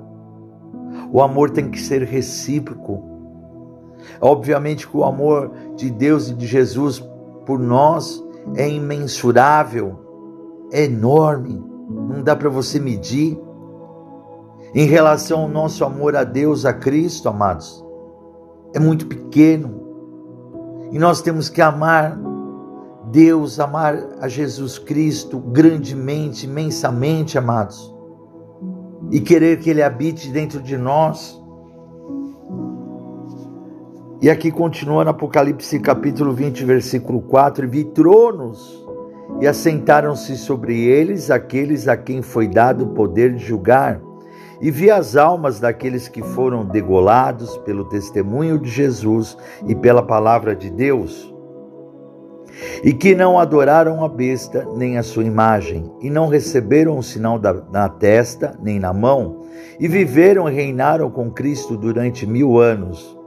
O 1.12 1.20
amor 1.20 1.50
tem 1.50 1.70
que 1.70 1.80
ser 1.80 2.02
recíproco. 2.02 3.02
Obviamente 4.20 4.88
que 4.88 4.96
o 4.96 5.04
amor 5.04 5.52
de 5.76 5.90
Deus 5.90 6.30
e 6.30 6.34
de 6.34 6.46
Jesus 6.46 7.04
por 7.44 7.58
nós 7.58 8.22
é 8.56 8.68
imensurável, 8.68 9.98
é 10.72 10.84
enorme, 10.84 11.62
não 11.88 12.22
dá 12.22 12.34
para 12.34 12.48
você 12.48 12.78
medir. 12.78 13.38
Em 14.74 14.86
relação 14.86 15.42
ao 15.42 15.48
nosso 15.48 15.84
amor 15.84 16.16
a 16.16 16.24
Deus, 16.24 16.64
a 16.64 16.72
Cristo, 16.72 17.28
amados, 17.28 17.84
é 18.72 18.80
muito 18.80 19.06
pequeno. 19.06 19.82
E 20.90 20.98
nós 20.98 21.20
temos 21.20 21.50
que 21.50 21.60
amar 21.60 22.18
Deus, 23.10 23.60
amar 23.60 23.98
a 24.18 24.28
Jesus 24.28 24.78
Cristo 24.78 25.38
grandemente, 25.38 26.46
imensamente, 26.46 27.36
amados, 27.36 27.94
e 29.10 29.20
querer 29.20 29.58
que 29.58 29.68
Ele 29.68 29.82
habite 29.82 30.30
dentro 30.30 30.62
de 30.62 30.78
nós. 30.78 31.38
E 34.22 34.30
aqui 34.30 34.50
continua 34.50 35.04
no 35.04 35.10
Apocalipse 35.10 35.78
capítulo 35.80 36.32
20, 36.32 36.64
versículo 36.64 37.20
4: 37.20 37.66
E 37.66 37.68
vi 37.68 37.84
tronos, 37.84 38.82
e 39.38 39.46
assentaram-se 39.46 40.34
sobre 40.38 40.80
eles 40.80 41.30
aqueles 41.30 41.88
a 41.88 41.96
quem 41.96 42.22
foi 42.22 42.48
dado 42.48 42.84
o 42.84 42.94
poder 42.94 43.34
de 43.34 43.44
julgar 43.44 44.00
e 44.62 44.70
vi 44.70 44.92
as 44.92 45.16
almas 45.16 45.58
daqueles 45.58 46.06
que 46.06 46.22
foram 46.22 46.64
degolados 46.64 47.58
pelo 47.58 47.84
testemunho 47.86 48.56
de 48.60 48.70
Jesus 48.70 49.36
e 49.66 49.74
pela 49.74 50.04
palavra 50.04 50.54
de 50.54 50.70
Deus, 50.70 51.34
e 52.84 52.92
que 52.92 53.12
não 53.12 53.40
adoraram 53.40 54.04
a 54.04 54.08
besta 54.08 54.64
nem 54.76 54.96
a 54.96 55.02
sua 55.02 55.24
imagem, 55.24 55.92
e 56.00 56.08
não 56.08 56.28
receberam 56.28 56.96
o 56.96 57.02
sinal 57.02 57.40
da, 57.40 57.52
na 57.52 57.88
testa 57.88 58.56
nem 58.62 58.78
na 58.78 58.92
mão, 58.92 59.42
e 59.80 59.88
viveram 59.88 60.48
e 60.48 60.54
reinaram 60.54 61.10
com 61.10 61.28
Cristo 61.28 61.76
durante 61.76 62.24
mil 62.24 62.60
anos. 62.60 63.18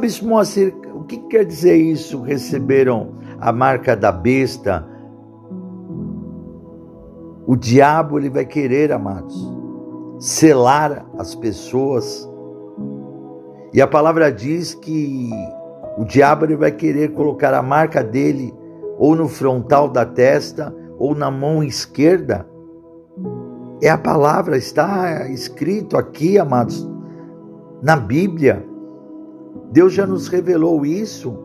Bispo 0.00 0.26
Moacir, 0.26 0.74
o 0.92 1.04
que 1.04 1.18
quer 1.28 1.44
dizer 1.44 1.76
isso? 1.76 2.20
Receberam 2.20 3.14
a 3.38 3.52
marca 3.52 3.94
da 3.94 4.10
besta. 4.10 4.84
O 7.46 7.54
diabo 7.54 8.18
ele 8.18 8.30
vai 8.30 8.44
querer, 8.44 8.90
amados 8.90 9.51
selar 10.22 11.04
as 11.18 11.34
pessoas. 11.34 12.30
E 13.74 13.82
a 13.82 13.88
palavra 13.88 14.30
diz 14.30 14.72
que 14.72 15.28
o 15.98 16.04
diabo 16.04 16.44
ele 16.44 16.54
vai 16.54 16.70
querer 16.70 17.12
colocar 17.12 17.52
a 17.52 17.60
marca 17.60 18.04
dele 18.04 18.54
ou 18.98 19.16
no 19.16 19.26
frontal 19.26 19.88
da 19.88 20.06
testa 20.06 20.72
ou 20.96 21.12
na 21.12 21.28
mão 21.28 21.60
esquerda. 21.64 22.46
É 23.82 23.88
a 23.88 23.98
palavra, 23.98 24.56
está 24.56 25.28
escrito 25.28 25.96
aqui, 25.96 26.38
amados, 26.38 26.88
na 27.82 27.96
Bíblia. 27.96 28.64
Deus 29.72 29.92
já 29.92 30.06
nos 30.06 30.28
revelou 30.28 30.86
isso. 30.86 31.36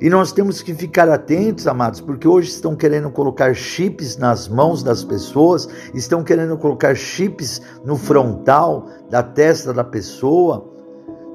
E 0.00 0.10
nós 0.10 0.32
temos 0.32 0.60
que 0.60 0.74
ficar 0.74 1.08
atentos, 1.08 1.66
amados, 1.66 2.00
porque 2.00 2.26
hoje 2.26 2.50
estão 2.50 2.74
querendo 2.74 3.10
colocar 3.10 3.54
chips 3.54 4.16
nas 4.16 4.48
mãos 4.48 4.82
das 4.82 5.04
pessoas, 5.04 5.68
estão 5.94 6.24
querendo 6.24 6.56
colocar 6.58 6.94
chips 6.94 7.62
no 7.84 7.96
frontal 7.96 8.86
da 9.08 9.22
testa 9.22 9.72
da 9.72 9.84
pessoa. 9.84 10.70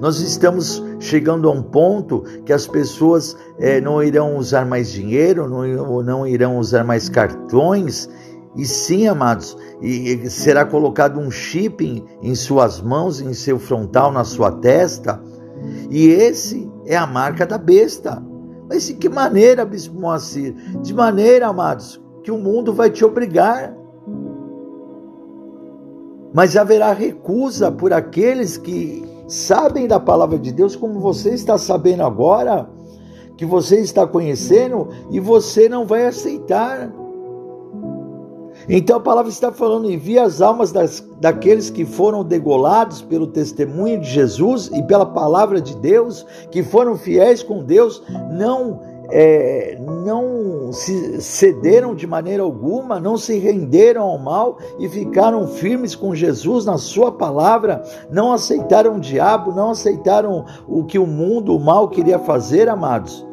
Nós 0.00 0.20
estamos 0.20 0.82
chegando 0.98 1.48
a 1.48 1.52
um 1.52 1.62
ponto 1.62 2.22
que 2.44 2.52
as 2.52 2.66
pessoas 2.66 3.36
é, 3.58 3.80
não 3.80 4.02
irão 4.02 4.36
usar 4.36 4.64
mais 4.64 4.90
dinheiro, 4.90 5.48
não, 5.48 6.02
não 6.02 6.26
irão 6.26 6.58
usar 6.58 6.84
mais 6.84 7.08
cartões, 7.08 8.08
e 8.56 8.64
sim, 8.64 9.06
amados, 9.06 9.56
e 9.80 10.28
será 10.28 10.64
colocado 10.64 11.20
um 11.20 11.30
chip 11.30 11.84
em, 11.84 12.04
em 12.22 12.34
suas 12.34 12.80
mãos, 12.80 13.20
em 13.20 13.32
seu 13.32 13.58
frontal, 13.58 14.10
na 14.10 14.24
sua 14.24 14.50
testa, 14.50 15.22
e 15.90 16.08
esse 16.08 16.70
é 16.86 16.96
a 16.96 17.06
marca 17.06 17.46
da 17.46 17.58
besta. 17.58 18.29
Mas 18.70 18.86
de 18.86 18.94
que 18.94 19.08
maneira, 19.08 19.64
Bispo 19.64 19.98
Moacir? 19.98 20.54
De 20.80 20.94
maneira, 20.94 21.48
amados, 21.48 22.00
que 22.22 22.30
o 22.30 22.38
mundo 22.38 22.72
vai 22.72 22.88
te 22.88 23.04
obrigar. 23.04 23.76
Mas 26.32 26.56
haverá 26.56 26.92
recusa 26.92 27.72
por 27.72 27.92
aqueles 27.92 28.56
que 28.56 29.04
sabem 29.26 29.88
da 29.88 29.98
palavra 29.98 30.38
de 30.38 30.52
Deus, 30.52 30.76
como 30.76 31.00
você 31.00 31.30
está 31.30 31.58
sabendo 31.58 32.04
agora, 32.04 32.70
que 33.36 33.44
você 33.44 33.80
está 33.80 34.06
conhecendo, 34.06 34.88
e 35.10 35.18
você 35.18 35.68
não 35.68 35.84
vai 35.84 36.06
aceitar. 36.06 36.92
Então 38.72 38.98
a 38.98 39.00
palavra 39.00 39.28
está 39.28 39.50
falando: 39.50 39.90
envia 39.90 40.22
as 40.22 40.40
almas 40.40 40.70
das, 40.70 41.04
daqueles 41.20 41.68
que 41.68 41.84
foram 41.84 42.22
degolados 42.22 43.02
pelo 43.02 43.26
testemunho 43.26 44.00
de 44.00 44.08
Jesus 44.08 44.70
e 44.72 44.80
pela 44.84 45.04
palavra 45.04 45.60
de 45.60 45.74
Deus, 45.76 46.24
que 46.52 46.62
foram 46.62 46.96
fiéis 46.96 47.42
com 47.42 47.64
Deus, 47.64 48.00
não 48.30 48.80
é, 49.10 49.76
não 50.04 50.72
se 50.72 51.20
cederam 51.20 51.96
de 51.96 52.06
maneira 52.06 52.44
alguma, 52.44 53.00
não 53.00 53.16
se 53.16 53.36
renderam 53.38 54.02
ao 54.02 54.18
mal 54.18 54.58
e 54.78 54.88
ficaram 54.88 55.48
firmes 55.48 55.96
com 55.96 56.14
Jesus 56.14 56.64
na 56.64 56.78
sua 56.78 57.10
palavra, 57.10 57.82
não 58.08 58.32
aceitaram 58.32 58.98
o 58.98 59.00
diabo, 59.00 59.50
não 59.50 59.70
aceitaram 59.70 60.44
o 60.68 60.84
que 60.84 60.96
o 60.96 61.08
mundo, 61.08 61.56
o 61.56 61.60
mal 61.60 61.88
queria 61.88 62.20
fazer, 62.20 62.68
amados. 62.68 63.26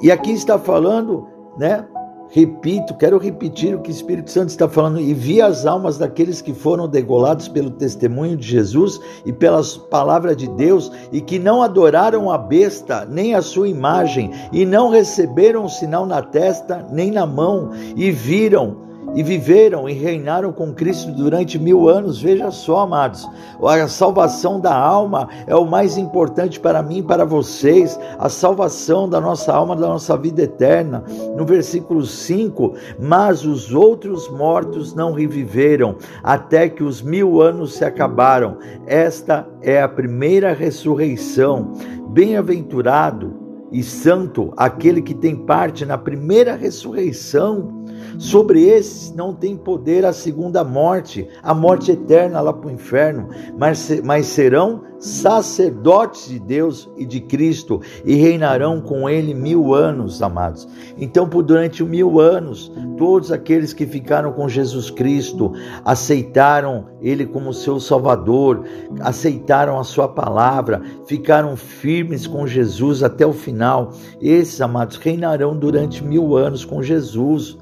E 0.00 0.10
aqui 0.10 0.32
está 0.32 0.58
falando, 0.58 1.28
né? 1.56 1.86
Repito, 2.34 2.94
quero 2.94 3.18
repetir 3.18 3.74
o 3.74 3.80
que 3.80 3.90
o 3.90 3.92
Espírito 3.92 4.30
Santo 4.30 4.48
está 4.48 4.66
falando, 4.66 4.98
e 4.98 5.12
vi 5.12 5.42
as 5.42 5.66
almas 5.66 5.98
daqueles 5.98 6.40
que 6.40 6.54
foram 6.54 6.88
degolados 6.88 7.46
pelo 7.46 7.68
testemunho 7.68 8.38
de 8.38 8.48
Jesus 8.48 8.98
e 9.26 9.32
pelas 9.34 9.76
palavras 9.76 10.34
de 10.34 10.48
Deus, 10.48 10.90
e 11.12 11.20
que 11.20 11.38
não 11.38 11.62
adoraram 11.62 12.30
a 12.30 12.38
besta, 12.38 13.04
nem 13.04 13.34
a 13.34 13.42
sua 13.42 13.68
imagem, 13.68 14.30
e 14.50 14.64
não 14.64 14.88
receberam 14.88 15.66
o 15.66 15.68
sinal 15.68 16.06
na 16.06 16.22
testa, 16.22 16.86
nem 16.90 17.10
na 17.10 17.26
mão, 17.26 17.70
e 17.94 18.10
viram 18.10 18.90
e 19.14 19.22
viveram 19.22 19.88
e 19.88 19.92
reinaram 19.92 20.52
com 20.52 20.72
Cristo 20.72 21.10
durante 21.12 21.58
mil 21.58 21.88
anos. 21.88 22.20
Veja 22.20 22.50
só, 22.50 22.80
amados, 22.80 23.28
a 23.62 23.88
salvação 23.88 24.60
da 24.60 24.74
alma 24.74 25.28
é 25.46 25.54
o 25.54 25.66
mais 25.66 25.98
importante 25.98 26.58
para 26.58 26.82
mim 26.82 26.98
e 26.98 27.02
para 27.02 27.24
vocês, 27.24 27.98
a 28.18 28.28
salvação 28.28 29.08
da 29.08 29.20
nossa 29.20 29.52
alma, 29.52 29.76
da 29.76 29.88
nossa 29.88 30.16
vida 30.16 30.42
eterna. 30.42 31.04
No 31.36 31.46
versículo 31.46 32.04
5: 32.04 32.74
Mas 32.98 33.44
os 33.44 33.74
outros 33.74 34.28
mortos 34.28 34.94
não 34.94 35.12
reviveram, 35.12 35.96
até 36.22 36.68
que 36.68 36.82
os 36.82 37.02
mil 37.02 37.40
anos 37.40 37.74
se 37.74 37.84
acabaram. 37.84 38.58
Esta 38.86 39.48
é 39.62 39.80
a 39.80 39.88
primeira 39.88 40.52
ressurreição. 40.52 41.72
Bem-aventurado 42.08 43.42
e 43.72 43.82
santo 43.82 44.52
aquele 44.56 45.00
que 45.00 45.14
tem 45.14 45.34
parte 45.34 45.86
na 45.86 45.96
primeira 45.96 46.54
ressurreição. 46.54 47.81
Sobre 48.18 48.62
esses 48.64 49.14
não 49.14 49.34
tem 49.34 49.56
poder 49.56 50.04
a 50.04 50.12
segunda 50.12 50.64
morte, 50.64 51.28
a 51.42 51.54
morte 51.54 51.92
eterna 51.92 52.40
lá 52.40 52.52
para 52.52 52.68
o 52.68 52.72
inferno, 52.72 53.28
mas, 53.58 54.00
mas 54.04 54.26
serão 54.26 54.82
sacerdotes 55.02 56.28
de 56.28 56.38
Deus 56.38 56.88
e 56.96 57.04
de 57.04 57.20
Cristo 57.20 57.80
e 58.04 58.14
reinarão 58.14 58.80
com 58.80 59.10
ele 59.10 59.34
mil 59.34 59.74
anos, 59.74 60.22
amados. 60.22 60.68
Então, 60.96 61.28
por 61.28 61.42
durante 61.42 61.82
mil 61.82 62.20
anos, 62.20 62.70
todos 62.96 63.32
aqueles 63.32 63.72
que 63.72 63.84
ficaram 63.84 64.32
com 64.32 64.48
Jesus 64.48 64.90
Cristo 64.90 65.52
aceitaram 65.84 66.86
ele 67.00 67.26
como 67.26 67.52
seu 67.52 67.80
Salvador, 67.80 68.64
aceitaram 69.00 69.76
a 69.78 69.82
sua 69.82 70.06
palavra, 70.06 70.80
ficaram 71.04 71.56
firmes 71.56 72.28
com 72.28 72.46
Jesus 72.46 73.02
até 73.02 73.26
o 73.26 73.32
final. 73.32 73.92
Esses, 74.20 74.60
amados, 74.60 74.98
reinarão 74.98 75.56
durante 75.56 76.04
mil 76.04 76.36
anos 76.36 76.64
com 76.64 76.80
Jesus. 76.80 77.58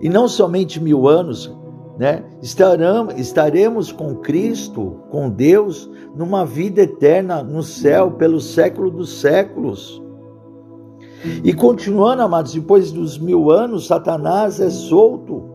E 0.00 0.08
não 0.08 0.28
somente 0.28 0.82
mil 0.82 1.08
anos, 1.08 1.54
né? 1.98 2.24
Estarão, 2.42 3.08
estaremos 3.16 3.90
com 3.90 4.16
Cristo, 4.16 5.00
com 5.10 5.30
Deus, 5.30 5.90
numa 6.14 6.44
vida 6.44 6.82
eterna 6.82 7.42
no 7.42 7.62
céu, 7.62 8.10
pelo 8.12 8.40
século 8.40 8.90
dos 8.90 9.20
séculos. 9.20 10.02
E 11.42 11.52
continuando, 11.52 12.22
amados, 12.22 12.52
depois 12.52 12.92
dos 12.92 13.18
mil 13.18 13.50
anos, 13.50 13.86
Satanás 13.86 14.60
é 14.60 14.70
solto. 14.70 15.54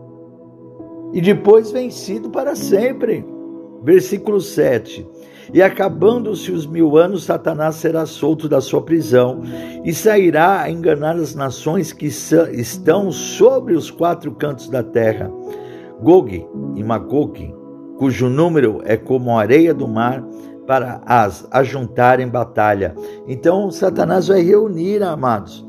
e 1.14 1.22
depois 1.22 1.72
vencido 1.72 2.30
para 2.30 2.56
sempre. 2.56 3.26
Versículo 3.84 4.40
7. 4.40 5.08
E 5.54 5.62
acabando-se 5.62 6.52
os 6.52 6.66
mil 6.66 6.98
anos, 6.98 7.26
Satanás 7.26 7.76
será 7.76 8.06
solto 8.06 8.48
da 8.48 8.62
sua 8.62 8.82
prisão 8.82 9.42
e 9.84 9.94
sairá 9.94 10.62
a 10.62 10.70
enganar 10.70 11.16
as 11.16 11.36
nações 11.36 11.92
que 11.92 12.06
estão 12.06 13.12
sobre 13.12 13.76
os 13.76 13.92
quatro 13.92 14.32
cantos 14.34 14.70
da 14.70 14.82
terra. 14.82 15.32
Gog 16.02 16.48
e 16.76 16.84
Magog, 16.84 17.54
cujo 17.98 18.30
número 18.30 18.82
é 18.86 18.96
como 18.96 19.32
a 19.32 19.42
areia 19.42 19.74
do 19.74 19.88
mar, 19.88 20.24
para 20.66 21.02
as 21.06 21.46
ajuntar 21.52 22.20
em 22.22 22.30
batalha. 22.30 22.96
Então, 23.28 23.70
Satanás 23.72 24.30
vai 24.30 24.42
reunir, 24.42 25.04
amados, 25.04 25.68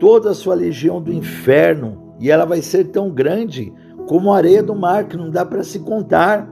toda 0.00 0.30
a 0.30 0.34
sua 0.34 0.54
legião 0.54 1.00
do 1.00 1.12
inferno, 1.12 2.16
e 2.18 2.28
ela 2.28 2.44
vai 2.44 2.60
ser 2.60 2.86
tão 2.86 3.08
grande 3.08 3.72
como 4.08 4.32
a 4.32 4.36
areia 4.38 4.62
do 4.62 4.74
mar, 4.74 5.06
que 5.06 5.16
não 5.16 5.30
dá 5.30 5.44
para 5.44 5.62
se 5.62 5.78
contar 5.78 6.51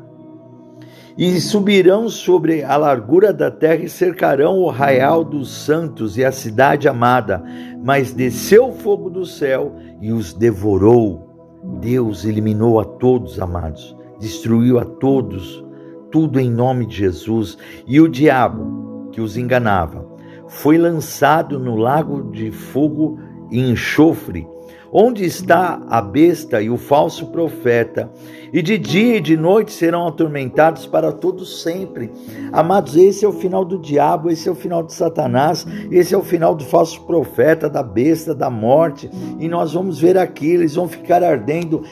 e 1.17 1.41
subirão 1.41 2.09
sobre 2.09 2.63
a 2.63 2.77
largura 2.77 3.33
da 3.33 3.51
terra 3.51 3.85
e 3.85 3.89
cercarão 3.89 4.59
o 4.59 4.71
arraial 4.71 5.25
dos 5.25 5.51
santos 5.51 6.17
e 6.17 6.25
a 6.25 6.33
cidade 6.33 6.89
amada. 6.89 7.43
Mas 7.83 8.13
desceu 8.13 8.69
o 8.69 8.73
fogo 8.73 9.11
do 9.11 9.25
céu 9.25 9.75
e 10.01 10.13
os 10.13 10.33
devorou. 10.33 11.29
Deus 11.81 12.25
eliminou 12.25 12.81
a 12.81 12.85
todos, 12.85 13.41
amados, 13.41 13.97
destruiu 14.19 14.79
a 14.79 14.85
todos, 14.85 15.65
tudo 16.11 16.41
em 16.41 16.51
nome 16.51 16.87
de 16.87 16.97
Jesus. 16.97 17.59
E 17.87 18.01
o 18.01 18.09
diabo, 18.09 19.09
que 19.13 19.21
os 19.21 19.37
enganava, 19.37 20.07
foi 20.47 20.79
lançado 20.79 21.59
no 21.59 21.77
lago 21.77 22.31
de 22.33 22.51
fogo 22.51 23.19
e 23.51 23.61
enxofre 23.61 24.47
Onde 24.93 25.25
está 25.25 25.81
a 25.89 26.03
besta 26.03 26.61
e 26.61 26.69
o 26.69 26.77
falso 26.77 27.27
profeta? 27.27 28.11
E 28.53 28.61
de 28.61 28.77
dia 28.77 29.19
e 29.19 29.21
de 29.21 29.37
noite 29.37 29.73
serão 29.73 30.09
atormentados 30.09 30.85
para 30.85 31.13
todos 31.13 31.63
sempre. 31.63 32.11
Amados, 32.53 32.97
esse 32.97 33.25
é 33.25 33.29
o 33.29 33.33
final 33.33 33.65
do 33.65 33.79
diabo, 33.79 34.31
esse 34.31 34.49
é 34.49 34.53
o 34.53 34.57
final 34.57 34.83
de 34.83 34.93
Satanás, 34.93 35.65
esse 35.93 36.13
é 36.13 36.19
o 36.19 36.25
final 36.25 36.57
do 36.57 36.65
falso 36.65 37.01
profeta, 37.03 37.71
da 37.71 37.85
besta, 37.85 38.35
da 38.35 38.51
morte. 38.51 39.09
E 39.39 39.47
nós 39.47 39.73
vamos 39.73 40.01
ver 40.01 40.19
aqui, 40.19 40.51
eles 40.51 40.75
vão 40.75 40.89
ficar 40.89 41.23
ardendo 41.23 41.85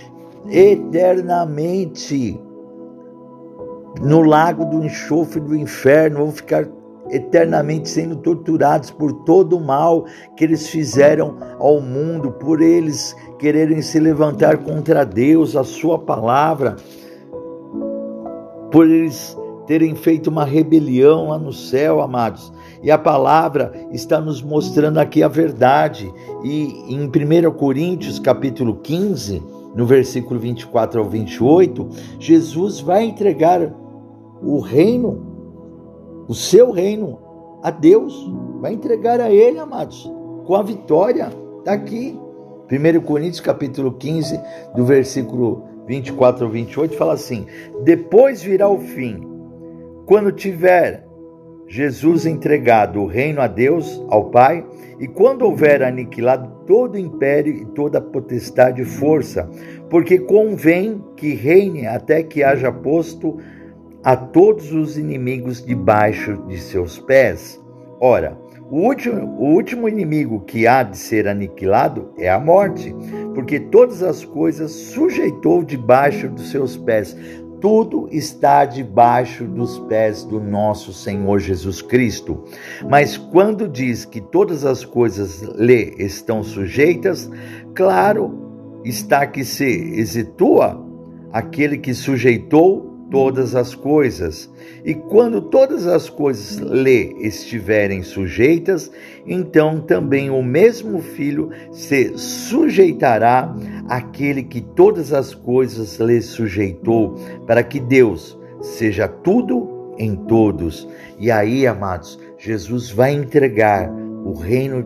eternamente 0.51 2.41
no 4.01 4.23
lago 4.23 4.65
do 4.65 4.85
enxofre 4.85 5.41
do 5.41 5.55
inferno, 5.55 6.19
vão 6.19 6.33
ficar 6.33 6.67
eternamente 7.11 7.89
sendo 7.89 8.17
torturados 8.17 8.91
por 8.91 9.13
todo 9.25 9.57
o 9.57 9.61
mal 9.61 10.05
que 10.37 10.45
eles 10.45 10.69
fizeram 10.69 11.37
ao 11.59 11.81
mundo, 11.81 12.33
por 12.33 12.61
eles 12.61 13.15
quererem 13.39 13.83
se 13.83 13.99
levantar 13.99 14.59
contra 14.59 15.05
Deus, 15.05 15.57
a 15.57 15.65
Sua 15.65 15.99
palavra, 15.99 16.77
por 18.71 18.89
eles 18.89 19.37
terem 19.67 19.95
feito 19.95 20.29
uma 20.29 20.45
rebelião 20.45 21.29
lá 21.29 21.39
no 21.39 21.53
céu, 21.53 22.01
amados. 22.01 22.51
E 22.83 22.91
a 22.91 22.97
palavra 22.97 23.73
está 23.93 24.19
nos 24.19 24.43
mostrando 24.43 24.99
aqui 24.99 25.23
a 25.23 25.29
verdade. 25.29 26.11
E 26.43 26.95
em 26.95 27.07
1 27.07 27.51
Coríntios, 27.53 28.19
capítulo 28.19 28.77
15, 28.77 29.43
no 29.75 29.85
versículo 29.85 30.41
24 30.41 31.01
ao 31.01 31.09
28, 31.09 31.89
Jesus 32.19 32.81
vai 32.81 33.05
entregar 33.05 33.75
o 34.43 34.61
reino 34.61 35.28
o 36.29 36.35
seu 36.35 36.71
reino 36.71 37.19
a 37.63 37.71
Deus, 37.71 38.31
vai 38.61 38.75
entregar 38.75 39.21
a 39.21 39.31
Ele, 39.31 39.59
amados, 39.59 40.09
com 40.45 40.55
a 40.55 40.63
vitória. 40.63 41.31
Está 41.59 41.73
aqui. 41.73 42.19
1 42.71 43.01
Coríntios 43.01 43.41
capítulo 43.41 43.93
15, 43.93 44.39
do 44.77 44.85
versículo 44.85 45.65
24 45.87 46.45
ao 46.45 46.51
28, 46.51 46.97
fala 46.97 47.15
assim: 47.15 47.47
Depois 47.83 48.43
virá 48.43 48.69
o 48.69 48.79
fim, 48.79 49.27
quando 50.05 50.31
tiver 50.31 51.09
Jesus 51.67 52.27
entregado 52.27 53.01
o 53.01 53.07
reino 53.07 53.41
a 53.41 53.47
Deus, 53.47 54.03
ao 54.11 54.27
Pai, 54.31 54.67
e 55.01 55.09
quando 55.09 55.43
houver 55.43 55.83
aniquilado 55.83 56.51
todo 56.67 56.95
o 56.95 56.99
império 56.99 57.55
e 57.55 57.65
toda 57.67 57.99
a 57.99 58.03
potestade 58.03 58.83
e 58.83 58.85
força, 58.85 59.49
porque 59.89 60.19
convém 60.19 61.03
que 61.17 61.35
reine 61.35 61.87
até 61.87 62.23
que 62.23 62.43
haja 62.43 62.71
posto 62.71 63.39
a 64.03 64.17
todos 64.17 64.73
os 64.73 64.97
inimigos 64.97 65.65
debaixo 65.65 66.37
de 66.49 66.59
seus 66.59 66.99
pés. 66.99 67.61
Ora, 68.01 68.39
o 68.71 68.81
último, 68.87 69.25
o 69.39 69.55
último 69.55 69.89
inimigo 69.89 70.41
que 70.41 70.67
há 70.67 70.83
de 70.83 70.99
ser 70.99 71.27
aniquilado 71.27 72.11
é 72.19 72.31
a 72.31 72.39
morte, 72.39 72.95
porque 73.35 73.59
todas 73.59 74.03
as 74.03 74.25
coisas 74.25 74.71
sujeitou 74.71 75.65
debaixo 75.65 76.29
dos 76.29 76.51
seus 76.51 76.77
pés. 76.77 77.17
Tudo 77.61 78.09
está 78.13 78.65
debaixo 78.65 79.45
dos 79.45 79.79
pés 79.81 80.23
do 80.23 80.39
nosso 80.39 80.93
Senhor 80.93 81.41
Jesus 81.41 81.83
Cristo. 81.83 82.45
Mas 82.89 83.17
quando 83.17 83.67
diz 83.67 84.05
que 84.05 84.21
todas 84.21 84.65
as 84.65 84.85
coisas 84.85 85.43
lhe 85.57 85.95
estão 85.99 86.45
sujeitas, 86.45 87.29
claro 87.75 88.81
está 88.85 89.27
que 89.27 89.45
se 89.45 89.65
exitua 89.65 90.87
aquele 91.33 91.79
que 91.79 91.95
sujeitou 91.95 92.98
todas 93.11 93.55
as 93.55 93.75
coisas. 93.75 94.51
E 94.85 94.95
quando 94.95 95.41
todas 95.41 95.87
as 95.87 96.09
coisas 96.09 96.59
lhe 96.59 97.15
estiverem 97.21 98.03
sujeitas, 98.03 98.91
então 99.27 99.81
também 99.81 100.31
o 100.31 100.43
mesmo 100.43 101.01
filho 101.01 101.51
se 101.73 102.17
sujeitará 102.17 103.55
àquele 103.89 104.43
que 104.43 104.61
todas 104.61 105.13
as 105.13 105.35
coisas 105.35 105.99
lhe 105.99 106.21
sujeitou, 106.23 107.17
para 107.47 107.63
que 107.63 107.81
Deus 107.81 108.39
seja 108.61 109.09
tudo 109.09 109.95
em 109.99 110.15
todos. 110.15 110.89
E 111.19 111.31
aí, 111.31 111.67
amados, 111.67 112.19
Jesus 112.39 112.91
vai 112.91 113.13
entregar 113.13 113.91
o 114.25 114.35
reino, 114.35 114.85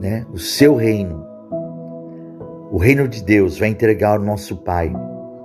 né, 0.00 0.26
o 0.32 0.38
seu 0.38 0.74
reino. 0.74 1.24
O 2.70 2.78
reino 2.78 3.06
de 3.06 3.22
Deus 3.22 3.56
vai 3.58 3.68
entregar 3.68 4.16
ao 4.16 4.18
nosso 4.18 4.56
Pai, 4.56 4.92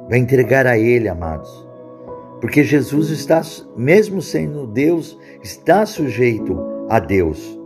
vai 0.10 0.18
entregar 0.18 0.66
a 0.66 0.78
Ele, 0.80 1.08
amados 1.08 1.69
porque 2.42 2.64
Jesus 2.64 3.10
está, 3.10 3.42
mesmo 3.76 4.22
sendo 4.22 4.66
Deus, 4.66 5.18
está 5.44 5.86
sujeito 5.86 6.58
a 6.90 7.00
Deus. 7.00 7.60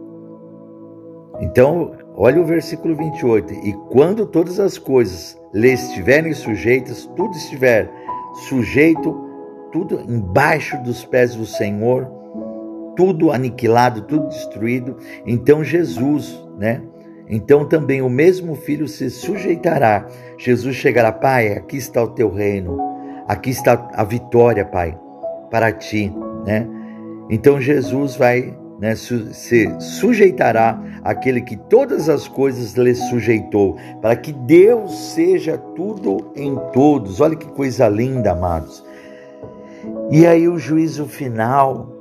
Então, 1.39 1.93
olha 2.15 2.41
o 2.41 2.45
versículo 2.45 2.95
28. 2.95 3.53
E 3.53 3.73
quando 3.91 4.25
todas 4.25 4.59
as 4.59 4.77
coisas 4.77 5.39
lhe 5.53 5.71
estiverem 5.71 6.33
sujeitas, 6.33 7.05
tudo 7.15 7.36
estiver 7.36 7.91
sujeito, 8.49 9.15
tudo 9.71 10.01
embaixo 10.01 10.81
dos 10.83 11.05
pés 11.05 11.36
do 11.36 11.45
Senhor, 11.45 12.07
tudo 12.95 13.31
aniquilado, 13.31 14.01
tudo 14.01 14.27
destruído, 14.27 14.97
então 15.25 15.63
Jesus, 15.63 16.39
né? 16.57 16.81
Então 17.27 17.65
também 17.65 18.01
o 18.01 18.09
mesmo 18.09 18.53
filho 18.53 18.88
se 18.88 19.09
sujeitará. 19.09 20.07
Jesus 20.38 20.75
chegará, 20.75 21.12
Pai, 21.12 21.53
aqui 21.53 21.77
está 21.77 22.03
o 22.03 22.09
teu 22.09 22.29
reino 22.29 22.92
Aqui 23.27 23.51
está 23.51 23.89
a 23.93 24.03
vitória, 24.03 24.65
Pai, 24.65 24.97
para 25.49 25.71
ti, 25.71 26.13
né? 26.45 26.67
Então 27.29 27.59
Jesus 27.59 28.15
vai 28.15 28.53
né, 28.79 28.95
se 28.95 29.79
sujeitará 29.79 30.77
aquele 31.03 31.39
que 31.39 31.55
todas 31.55 32.09
as 32.09 32.27
coisas 32.27 32.73
lhe 32.73 32.93
sujeitou, 32.93 33.77
para 34.01 34.15
que 34.15 34.33
Deus 34.33 35.13
seja 35.13 35.57
tudo 35.57 36.31
em 36.36 36.55
todos. 36.73 37.21
Olha 37.21 37.36
que 37.36 37.47
coisa 37.47 37.88
linda, 37.88 38.31
amados. 38.31 38.83
E 40.12 40.25
aí 40.27 40.47
o 40.47 40.57
juízo 40.57 41.05
final. 41.05 41.91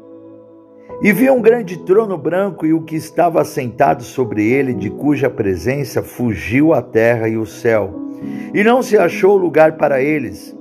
E 1.01 1.13
viu 1.13 1.35
um 1.35 1.43
grande 1.43 1.79
trono 1.79 2.17
branco 2.17 2.67
e 2.67 2.73
o 2.73 2.83
que 2.83 2.97
estava 2.97 3.41
assentado 3.41 4.03
sobre 4.03 4.45
ele, 4.49 4.75
de 4.75 4.91
cuja 4.91 5.31
presença 5.31 6.03
fugiu 6.03 6.73
a 6.73 6.83
terra 6.83 7.29
e 7.29 7.37
o 7.37 7.47
céu. 7.47 7.93
E 8.53 8.63
não 8.63 8.83
se 8.83 8.97
achou 8.99 9.37
lugar 9.37 9.77
para 9.77 10.01
eles 10.01 10.55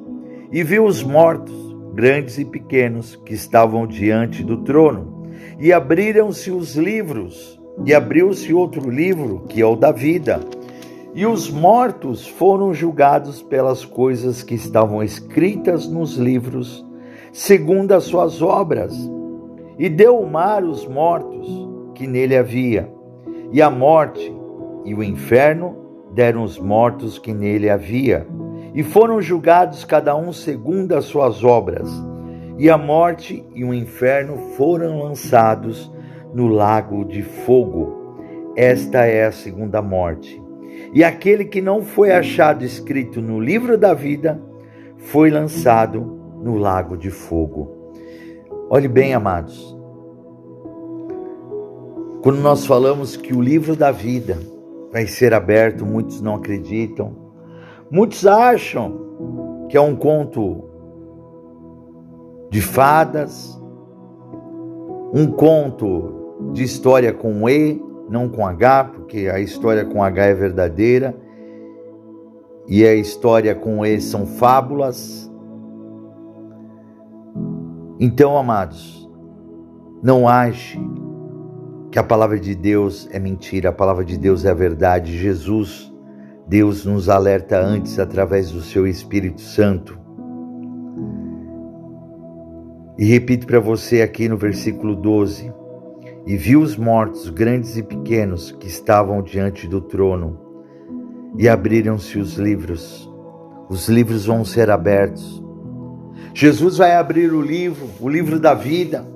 e 0.52 0.64
viu 0.64 0.86
os 0.86 1.02
mortos, 1.02 1.56
grandes 1.94 2.38
e 2.38 2.44
pequenos, 2.44 3.16
que 3.16 3.34
estavam 3.34 3.88
diante 3.88 4.44
do 4.44 4.58
trono. 4.58 5.24
E 5.58 5.72
abriram-se 5.72 6.52
os 6.52 6.76
livros, 6.76 7.60
e 7.86 7.94
abriu-se 7.94 8.54
outro 8.54 8.90
livro, 8.90 9.46
que 9.48 9.62
é 9.62 9.66
o 9.66 9.76
da 9.76 9.92
vida. 9.92 10.42
E 11.16 11.26
os 11.26 11.50
mortos 11.50 12.28
foram 12.28 12.74
julgados 12.74 13.42
pelas 13.42 13.86
coisas 13.86 14.44
que 14.44 14.56
estavam 14.56 15.02
escritas 15.02 15.88
nos 15.88 16.18
livros, 16.18 16.86
segundo 17.32 17.94
as 17.94 18.04
suas 18.04 18.42
obras. 18.42 18.94
E 19.80 19.88
deu 19.88 20.20
o 20.20 20.30
mar 20.30 20.64
os 20.64 20.86
mortos 20.86 21.48
que 21.96 22.06
nele 22.06 22.36
havia, 22.36 22.92
e 23.54 23.62
a 23.62 23.70
morte 23.70 24.34
e 24.84 24.94
o 24.94 25.04
inferno 25.04 25.78
deram 26.14 26.44
os 26.44 26.60
mortos 26.60 27.18
que 27.18 27.34
nele 27.34 27.70
havia 27.70 28.28
e 28.74 28.84
foram 28.84 29.22
julgados 29.22 29.84
cada 29.84 30.16
um 30.16 30.32
segundo 30.32 30.96
as 30.96 31.06
suas 31.06 31.44
obras. 31.44 31.90
E 32.58 32.70
a 32.70 32.78
morte 32.78 33.46
e 33.54 33.66
o 33.66 33.74
inferno 33.74 34.38
foram 34.56 35.02
lançados 35.02 35.92
no 36.34 36.48
lago 36.48 37.04
de 37.04 37.22
fogo. 37.22 38.54
Esta 38.56 39.06
é 39.06 39.26
a 39.26 39.32
segunda 39.32 39.82
morte. 39.82 40.42
E 40.94 41.04
aquele 41.04 41.46
que 41.46 41.62
não 41.62 41.82
foi 41.82 42.12
achado 42.12 42.64
escrito 42.64 43.22
no 43.22 43.40
livro 43.40 43.78
da 43.78 43.94
vida 43.94 44.42
foi 44.98 45.30
lançado 45.30 46.02
no 46.42 46.56
lago 46.58 46.98
de 46.98 47.10
fogo. 47.10 47.96
Olhe 48.70 48.88
bem, 48.88 49.14
amados. 49.14 49.76
Quando 52.22 52.40
nós 52.40 52.66
falamos 52.66 53.18
que 53.18 53.34
o 53.34 53.42
livro 53.42 53.76
da 53.76 53.92
vida 53.92 54.38
vai 54.92 55.08
ser 55.08 55.34
aberto, 55.34 55.86
muitos 55.86 56.22
não 56.22 56.36
acreditam. 56.36 57.21
Muitos 57.92 58.26
acham 58.26 59.68
que 59.68 59.76
é 59.76 59.82
um 59.82 59.98
conto 59.98 60.64
de 62.50 62.62
fadas, 62.62 63.62
um 65.14 65.28
conto 65.28 66.52
de 66.54 66.64
história 66.64 67.12
com 67.12 67.50
E, 67.50 67.84
não 68.10 68.30
com 68.30 68.48
H, 68.48 68.86
porque 68.86 69.28
a 69.28 69.42
história 69.42 69.84
com 69.84 70.02
H 70.02 70.24
é 70.24 70.34
verdadeira 70.34 71.14
e 72.66 72.86
a 72.86 72.96
história 72.96 73.54
com 73.54 73.86
E 73.86 74.00
são 74.00 74.26
fábulas. 74.26 75.30
Então, 78.00 78.38
amados, 78.38 79.10
não 80.02 80.30
ache 80.30 80.80
que 81.92 82.00
a 82.00 82.04
palavra 82.04 82.40
de 82.40 82.56
Deus 82.56 83.10
é 83.12 83.20
mentira, 83.20 83.68
a 83.68 83.74
palavra 83.74 84.06
de 84.06 84.18
Deus 84.18 84.46
é 84.46 84.50
a 84.50 84.54
verdade. 84.54 85.18
Jesus, 85.18 85.91
Deus 86.48 86.86
nos 86.86 87.08
alerta 87.10 87.60
antes 87.60 88.00
através 88.00 88.52
do 88.52 88.62
seu 88.62 88.86
Espírito 88.88 89.42
Santo. 89.42 89.98
E 92.98 93.06
repito 93.06 93.48
para 93.48 93.60
você 93.60 94.02
aqui 94.02 94.28
no 94.28 94.38
versículo 94.38 94.96
12: 94.96 95.52
E 96.26 96.36
viu 96.36 96.62
os 96.62 96.76
mortos, 96.76 97.30
grandes 97.30 97.78
e 97.78 97.84
pequenos, 97.84 98.52
que 98.52 98.68
estavam 98.68 99.22
diante 99.22 99.68
do 99.68 99.82
trono, 99.82 100.40
e 101.38 101.48
abriram-se 101.48 102.20
os 102.20 102.36
livros. 102.36 103.10
Os 103.70 103.88
livros 103.88 104.26
vão 104.26 104.44
ser 104.44 104.70
abertos. 104.70 105.42
Jesus 106.34 106.78
vai 106.78 106.96
abrir 106.96 107.34
o 107.34 107.42
livro, 107.42 107.88
o 108.00 108.10
livro 108.10 108.40
da 108.40 108.54
vida 108.54 109.10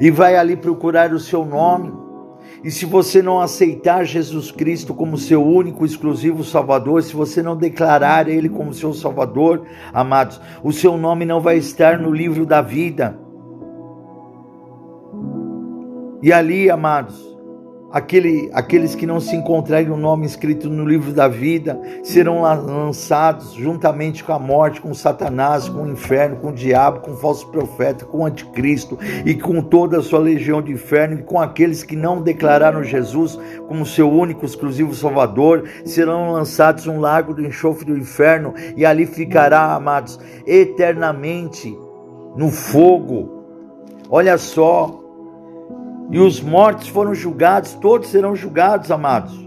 e 0.00 0.10
vai 0.10 0.36
ali 0.36 0.56
procurar 0.56 1.12
o 1.12 1.20
seu 1.20 1.44
nome. 1.44 1.92
E 2.66 2.70
se 2.72 2.84
você 2.84 3.22
não 3.22 3.38
aceitar 3.38 4.04
Jesus 4.04 4.50
Cristo 4.50 4.92
como 4.92 5.16
seu 5.16 5.40
único, 5.40 5.86
exclusivo 5.86 6.42
Salvador, 6.42 7.00
se 7.00 7.14
você 7.14 7.40
não 7.40 7.56
declarar 7.56 8.28
Ele 8.28 8.48
como 8.48 8.74
seu 8.74 8.92
Salvador, 8.92 9.64
amados, 9.92 10.40
o 10.64 10.72
seu 10.72 10.96
nome 10.98 11.24
não 11.24 11.40
vai 11.40 11.58
estar 11.58 11.96
no 11.96 12.10
livro 12.10 12.44
da 12.44 12.60
vida. 12.60 13.16
E 16.20 16.32
ali, 16.32 16.68
amados, 16.68 17.35
Aquele, 17.96 18.50
aqueles 18.52 18.94
que 18.94 19.06
não 19.06 19.18
se 19.18 19.34
encontrarem 19.34 19.90
o 19.90 19.96
nome 19.96 20.26
escrito 20.26 20.68
no 20.68 20.84
livro 20.84 21.14
da 21.14 21.28
vida 21.28 21.80
serão 22.02 22.42
lançados 22.42 23.54
juntamente 23.54 24.22
com 24.22 24.34
a 24.34 24.38
morte, 24.38 24.82
com 24.82 24.92
Satanás, 24.92 25.66
com 25.66 25.84
o 25.84 25.90
inferno, 25.90 26.36
com 26.36 26.50
o 26.50 26.52
diabo, 26.52 27.00
com 27.00 27.12
o 27.12 27.16
falso 27.16 27.48
profeta, 27.48 28.04
com 28.04 28.18
o 28.18 28.26
anticristo 28.26 28.98
e 29.24 29.34
com 29.34 29.62
toda 29.62 29.96
a 29.96 30.02
sua 30.02 30.18
legião 30.18 30.60
de 30.60 30.72
inferno 30.72 31.20
e 31.20 31.22
com 31.22 31.40
aqueles 31.40 31.82
que 31.82 31.96
não 31.96 32.20
declararam 32.20 32.84
Jesus 32.84 33.40
como 33.66 33.86
seu 33.86 34.12
único, 34.12 34.44
exclusivo 34.44 34.94
Salvador, 34.94 35.64
serão 35.86 36.32
lançados 36.32 36.84
no 36.84 37.00
lago 37.00 37.32
do 37.32 37.46
enxofre 37.46 37.86
do 37.86 37.96
inferno 37.96 38.52
e 38.76 38.84
ali 38.84 39.06
ficará, 39.06 39.72
amados, 39.72 40.20
eternamente 40.46 41.74
no 42.36 42.50
fogo. 42.50 43.42
Olha 44.10 44.36
só, 44.36 45.05
e 46.10 46.18
os 46.18 46.40
mortos 46.40 46.88
foram 46.88 47.14
julgados, 47.14 47.74
todos 47.74 48.08
serão 48.08 48.36
julgados, 48.36 48.90
amados, 48.90 49.46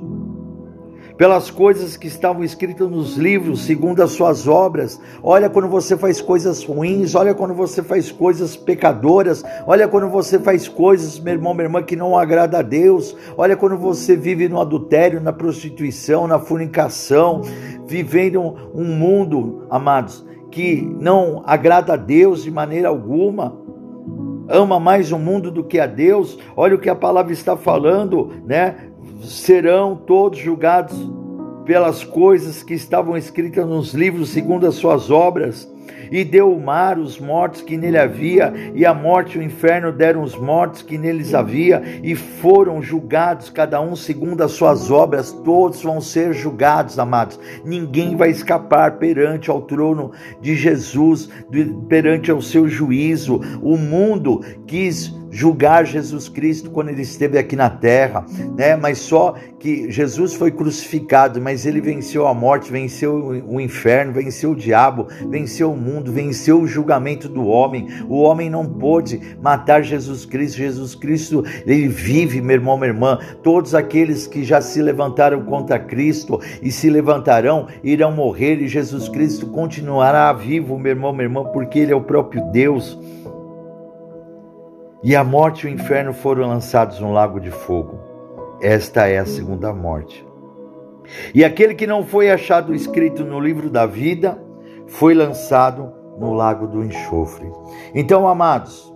pelas 1.17 1.51
coisas 1.51 1.97
que 1.97 2.07
estavam 2.07 2.43
escritas 2.43 2.89
nos 2.89 3.17
livros, 3.17 3.63
segundo 3.63 4.01
as 4.01 4.11
suas 4.11 4.47
obras. 4.47 5.01
Olha 5.21 5.49
quando 5.49 5.67
você 5.67 5.97
faz 5.97 6.21
coisas 6.21 6.63
ruins, 6.63 7.13
olha 7.13 7.33
quando 7.33 7.53
você 7.53 7.83
faz 7.83 8.09
coisas 8.09 8.55
pecadoras, 8.55 9.43
olha 9.67 9.87
quando 9.87 10.07
você 10.07 10.39
faz 10.39 10.67
coisas, 10.67 11.19
meu 11.19 11.33
irmão, 11.33 11.53
minha 11.53 11.65
irmã, 11.65 11.83
que 11.83 11.95
não 11.95 12.17
agrada 12.17 12.59
a 12.59 12.61
Deus. 12.61 13.15
Olha 13.37 13.57
quando 13.57 13.77
você 13.77 14.15
vive 14.15 14.47
no 14.47 14.61
adultério, 14.61 15.19
na 15.19 15.33
prostituição, 15.33 16.25
na 16.25 16.39
fornicação, 16.39 17.41
vivendo 17.85 18.55
um 18.73 18.85
mundo, 18.85 19.65
amados, 19.69 20.25
que 20.49 20.81
não 20.99 21.43
agrada 21.45 21.93
a 21.93 21.97
Deus 21.97 22.43
de 22.43 22.51
maneira 22.51 22.87
alguma 22.87 23.58
ama 24.49 24.79
mais 24.79 25.11
o 25.11 25.19
mundo 25.19 25.51
do 25.51 25.63
que 25.63 25.79
a 25.79 25.85
Deus, 25.85 26.37
olha 26.55 26.75
o 26.75 26.79
que 26.79 26.89
a 26.89 26.95
palavra 26.95 27.31
está 27.31 27.55
falando, 27.55 28.33
né? 28.45 28.75
Serão 29.21 29.95
todos 29.95 30.39
julgados 30.39 30.97
pelas 31.65 32.03
coisas 32.03 32.63
que 32.63 32.73
estavam 32.73 33.15
escritas 33.15 33.67
nos 33.67 33.93
livros 33.93 34.29
segundo 34.29 34.65
as 34.65 34.75
suas 34.75 35.11
obras 35.11 35.69
e 36.11 36.23
deu 36.23 36.53
o 36.53 36.61
mar 36.61 36.97
os 36.97 37.19
mortos 37.19 37.61
que 37.61 37.77
nele 37.77 37.97
havia, 37.97 38.53
e 38.73 38.85
a 38.85 38.93
morte 38.93 39.37
e 39.37 39.39
o 39.39 39.43
inferno 39.43 39.91
deram 39.91 40.23
os 40.23 40.35
mortos 40.35 40.81
que 40.81 40.97
neles 40.97 41.33
havia, 41.33 41.81
e 42.03 42.15
foram 42.15 42.81
julgados, 42.81 43.49
cada 43.49 43.81
um 43.81 43.95
segundo 43.95 44.41
as 44.41 44.51
suas 44.51 44.89
obras, 44.91 45.31
todos 45.31 45.81
vão 45.81 46.01
ser 46.01 46.33
julgados, 46.33 46.97
amados. 46.97 47.39
Ninguém 47.63 48.15
vai 48.15 48.29
escapar 48.29 48.97
perante 48.97 49.49
ao 49.49 49.61
trono 49.61 50.11
de 50.41 50.55
Jesus, 50.55 51.29
perante 51.87 52.31
ao 52.31 52.41
seu 52.41 52.67
juízo. 52.67 53.41
O 53.61 53.77
mundo 53.77 54.41
quis 54.65 55.18
julgar 55.31 55.85
Jesus 55.85 56.27
Cristo 56.29 56.69
quando 56.69 56.89
ele 56.89 57.01
esteve 57.01 57.37
aqui 57.37 57.55
na 57.55 57.69
terra, 57.69 58.25
né? 58.57 58.75
Mas 58.75 58.99
só 58.99 59.35
que 59.59 59.91
Jesus 59.91 60.33
foi 60.33 60.51
crucificado, 60.51 61.41
mas 61.41 61.65
ele 61.65 61.81
venceu 61.81 62.27
a 62.27 62.33
morte, 62.33 62.71
venceu 62.71 63.43
o 63.47 63.59
inferno, 63.59 64.13
venceu 64.13 64.51
o 64.51 64.55
diabo, 64.55 65.07
venceu 65.29 65.71
o 65.71 65.77
mundo, 65.77 66.11
venceu 66.11 66.61
o 66.61 66.67
julgamento 66.67 67.27
do 67.27 67.45
homem. 67.45 67.87
O 68.07 68.21
homem 68.21 68.49
não 68.49 68.65
pôde 68.65 69.19
matar 69.41 69.83
Jesus 69.83 70.25
Cristo. 70.25 70.57
Jesus 70.57 70.95
Cristo, 70.95 71.43
ele 71.65 71.87
vive, 71.87 72.41
meu 72.41 72.55
irmão, 72.55 72.77
minha 72.77 72.89
irmã. 72.89 73.19
Todos 73.43 73.75
aqueles 73.75 74.27
que 74.27 74.43
já 74.43 74.61
se 74.61 74.81
levantaram 74.81 75.43
contra 75.43 75.77
Cristo 75.77 76.39
e 76.61 76.71
se 76.71 76.89
levantarão 76.89 77.67
irão 77.83 78.11
morrer 78.11 78.61
e 78.61 78.67
Jesus 78.67 79.09
Cristo 79.09 79.47
continuará 79.47 80.31
vivo, 80.33 80.77
meu 80.77 80.91
irmão, 80.91 81.11
minha 81.11 81.25
irmã, 81.25 81.43
porque 81.45 81.79
ele 81.79 81.91
é 81.91 81.95
o 81.95 82.01
próprio 82.01 82.43
Deus 82.51 82.97
e 85.01 85.15
a 85.15 85.23
morte 85.23 85.65
e 85.65 85.69
o 85.69 85.73
inferno 85.73 86.13
foram 86.13 86.47
lançados 86.47 86.99
no 86.99 87.11
lago 87.11 87.39
de 87.39 87.51
fogo. 87.51 87.99
Esta 88.61 89.07
é 89.07 89.17
a 89.17 89.25
segunda 89.25 89.73
morte. 89.73 90.27
E 91.33 91.43
aquele 91.43 91.73
que 91.73 91.87
não 91.87 92.03
foi 92.03 92.29
achado 92.29 92.75
escrito 92.75 93.23
no 93.23 93.39
livro 93.39 93.69
da 93.69 93.85
vida 93.85 94.37
foi 94.87 95.13
lançado 95.13 95.93
no 96.17 96.33
lago 96.33 96.67
do 96.67 96.83
enxofre. 96.83 97.49
Então, 97.95 98.27
amados, 98.27 98.93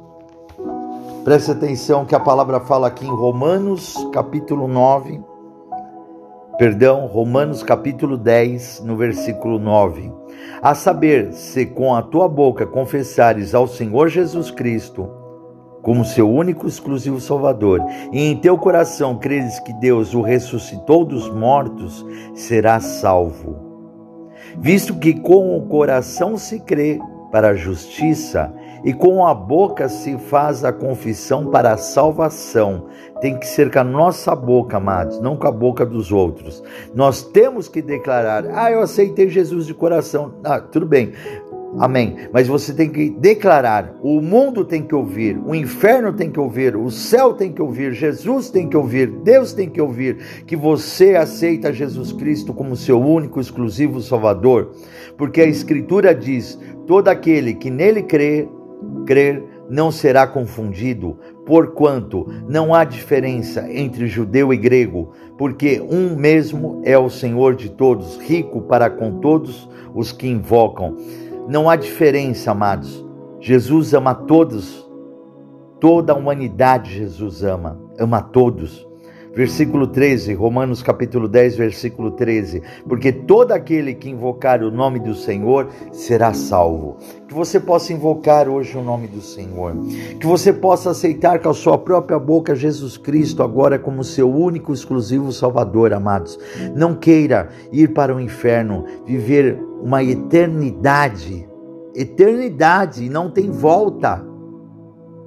preste 1.23 1.51
atenção 1.51 2.05
que 2.05 2.13
a 2.13 2.19
palavra 2.19 2.59
fala 2.59 2.87
aqui 2.87 3.05
em 3.05 3.09
Romanos, 3.09 3.95
capítulo 4.11 4.67
9, 4.67 5.21
perdão, 6.57 7.05
Romanos 7.05 7.63
capítulo 7.63 8.17
10, 8.17 8.81
no 8.83 8.97
versículo 8.97 9.57
9. 9.57 10.11
A 10.61 10.75
saber, 10.75 11.31
se 11.31 11.65
com 11.65 11.95
a 11.95 12.01
tua 12.01 12.27
boca 12.27 12.65
confessares 12.65 13.55
ao 13.55 13.67
Senhor 13.67 14.09
Jesus 14.09 14.51
Cristo, 14.51 15.22
como 15.83 16.03
seu 16.03 16.27
único 16.27 16.65
exclusivo 16.65 17.21
Salvador, 17.21 17.79
e 18.11 18.19
em 18.19 18.35
teu 18.35 18.57
coração 18.57 19.17
creres 19.19 19.59
que 19.59 19.73
Deus 19.73 20.15
o 20.15 20.21
ressuscitou 20.21 21.05
dos 21.05 21.29
mortos, 21.29 22.03
serás 22.33 22.83
salvo. 22.83 23.55
Visto 24.57 24.95
que 24.95 25.13
com 25.13 25.55
o 25.57 25.67
coração 25.67 26.37
se 26.37 26.59
crê 26.59 26.99
para 27.31 27.49
a 27.49 27.55
justiça 27.55 28.53
e 28.83 28.93
com 28.93 29.25
a 29.25 29.33
boca 29.33 29.87
se 29.87 30.17
faz 30.17 30.63
a 30.63 30.71
confissão 30.71 31.47
para 31.47 31.73
a 31.73 31.77
salvação. 31.77 32.85
Tem 33.21 33.39
que 33.39 33.47
ser 33.47 33.71
com 33.71 33.79
a 33.79 33.83
nossa 33.83 34.35
boca, 34.35 34.77
amados, 34.77 35.19
não 35.21 35.37
com 35.37 35.47
a 35.47 35.51
boca 35.51 35.85
dos 35.85 36.11
outros. 36.11 36.61
Nós 36.93 37.23
temos 37.23 37.67
que 37.69 37.81
declarar: 37.81 38.45
Ah, 38.53 38.69
eu 38.71 38.81
aceitei 38.81 39.29
Jesus 39.29 39.65
de 39.65 39.73
coração. 39.73 40.33
Ah, 40.43 40.59
tudo 40.59 40.85
bem. 40.85 41.13
Amém. 41.79 42.15
Mas 42.31 42.47
você 42.47 42.73
tem 42.73 42.89
que 42.89 43.09
declarar: 43.09 43.95
o 44.01 44.21
mundo 44.21 44.63
tem 44.63 44.83
que 44.83 44.93
ouvir, 44.93 45.39
o 45.45 45.55
inferno 45.55 46.13
tem 46.13 46.29
que 46.29 46.39
ouvir, 46.39 46.75
o 46.75 46.89
céu 46.91 47.33
tem 47.33 47.51
que 47.51 47.61
ouvir, 47.61 47.93
Jesus 47.93 48.49
tem 48.49 48.67
que 48.67 48.77
ouvir, 48.77 49.07
Deus 49.07 49.53
tem 49.53 49.69
que 49.69 49.81
ouvir 49.81 50.43
que 50.45 50.55
você 50.55 51.15
aceita 51.15 51.73
Jesus 51.73 52.11
Cristo 52.11 52.53
como 52.53 52.75
seu 52.75 53.01
único, 53.01 53.39
exclusivo 53.39 54.01
Salvador. 54.01 54.71
Porque 55.17 55.41
a 55.41 55.47
Escritura 55.47 56.13
diz: 56.13 56.59
todo 56.85 57.07
aquele 57.07 57.53
que 57.53 57.69
nele 57.69 58.03
crê, 58.03 58.47
crer, 59.05 59.43
não 59.69 59.91
será 59.91 60.27
confundido, 60.27 61.17
porquanto 61.45 62.27
não 62.47 62.73
há 62.75 62.83
diferença 62.83 63.71
entre 63.71 64.07
judeu 64.07 64.53
e 64.53 64.57
grego, 64.57 65.11
porque 65.37 65.81
um 65.81 66.15
mesmo 66.15 66.81
é 66.83 66.97
o 66.97 67.09
Senhor 67.09 67.55
de 67.55 67.69
todos, 67.69 68.17
rico 68.17 68.61
para 68.61 68.89
com 68.89 69.19
todos 69.19 69.67
os 69.95 70.11
que 70.11 70.27
invocam. 70.27 70.97
Não 71.47 71.69
há 71.69 71.75
diferença, 71.75 72.51
amados. 72.51 73.05
Jesus 73.39 73.93
ama 73.93 74.15
todos. 74.15 74.89
Toda 75.79 76.13
a 76.13 76.15
humanidade 76.15 76.93
Jesus 76.93 77.43
ama, 77.43 77.77
ama 77.99 78.21
todos. 78.21 78.87
Versículo 79.35 79.87
13, 79.87 80.35
Romanos 80.35 80.83
capítulo 80.83 81.27
10, 81.27 81.55
versículo 81.55 82.11
13. 82.11 82.61
Porque 82.87 83.11
todo 83.11 83.51
aquele 83.51 83.95
que 83.95 84.07
invocar 84.07 84.61
o 84.61 84.69
nome 84.69 84.99
do 84.99 85.15
Senhor 85.15 85.69
será 85.91 86.35
salvo. 86.35 86.97
Que 87.27 87.33
você 87.33 87.59
possa 87.59 87.91
invocar 87.91 88.47
hoje 88.47 88.77
o 88.77 88.83
nome 88.83 89.07
do 89.07 89.21
Senhor. 89.21 89.75
Que 90.19 90.27
você 90.27 90.53
possa 90.53 90.91
aceitar 90.91 91.39
com 91.39 91.49
a 91.49 91.53
sua 91.53 91.79
própria 91.79 92.19
boca 92.19 92.53
Jesus 92.53 92.95
Cristo 92.95 93.41
agora 93.41 93.79
como 93.79 94.03
seu 94.03 94.31
único 94.31 94.71
exclusivo 94.71 95.31
Salvador, 95.31 95.93
amados. 95.93 96.37
Não 96.75 96.93
queira 96.93 97.49
ir 97.71 97.91
para 97.91 98.15
o 98.15 98.19
inferno, 98.19 98.85
viver 99.03 99.59
uma 99.81 100.03
eternidade. 100.03 101.49
Eternidade, 101.95 103.09
não 103.09 103.31
tem 103.31 103.49
volta 103.49 104.23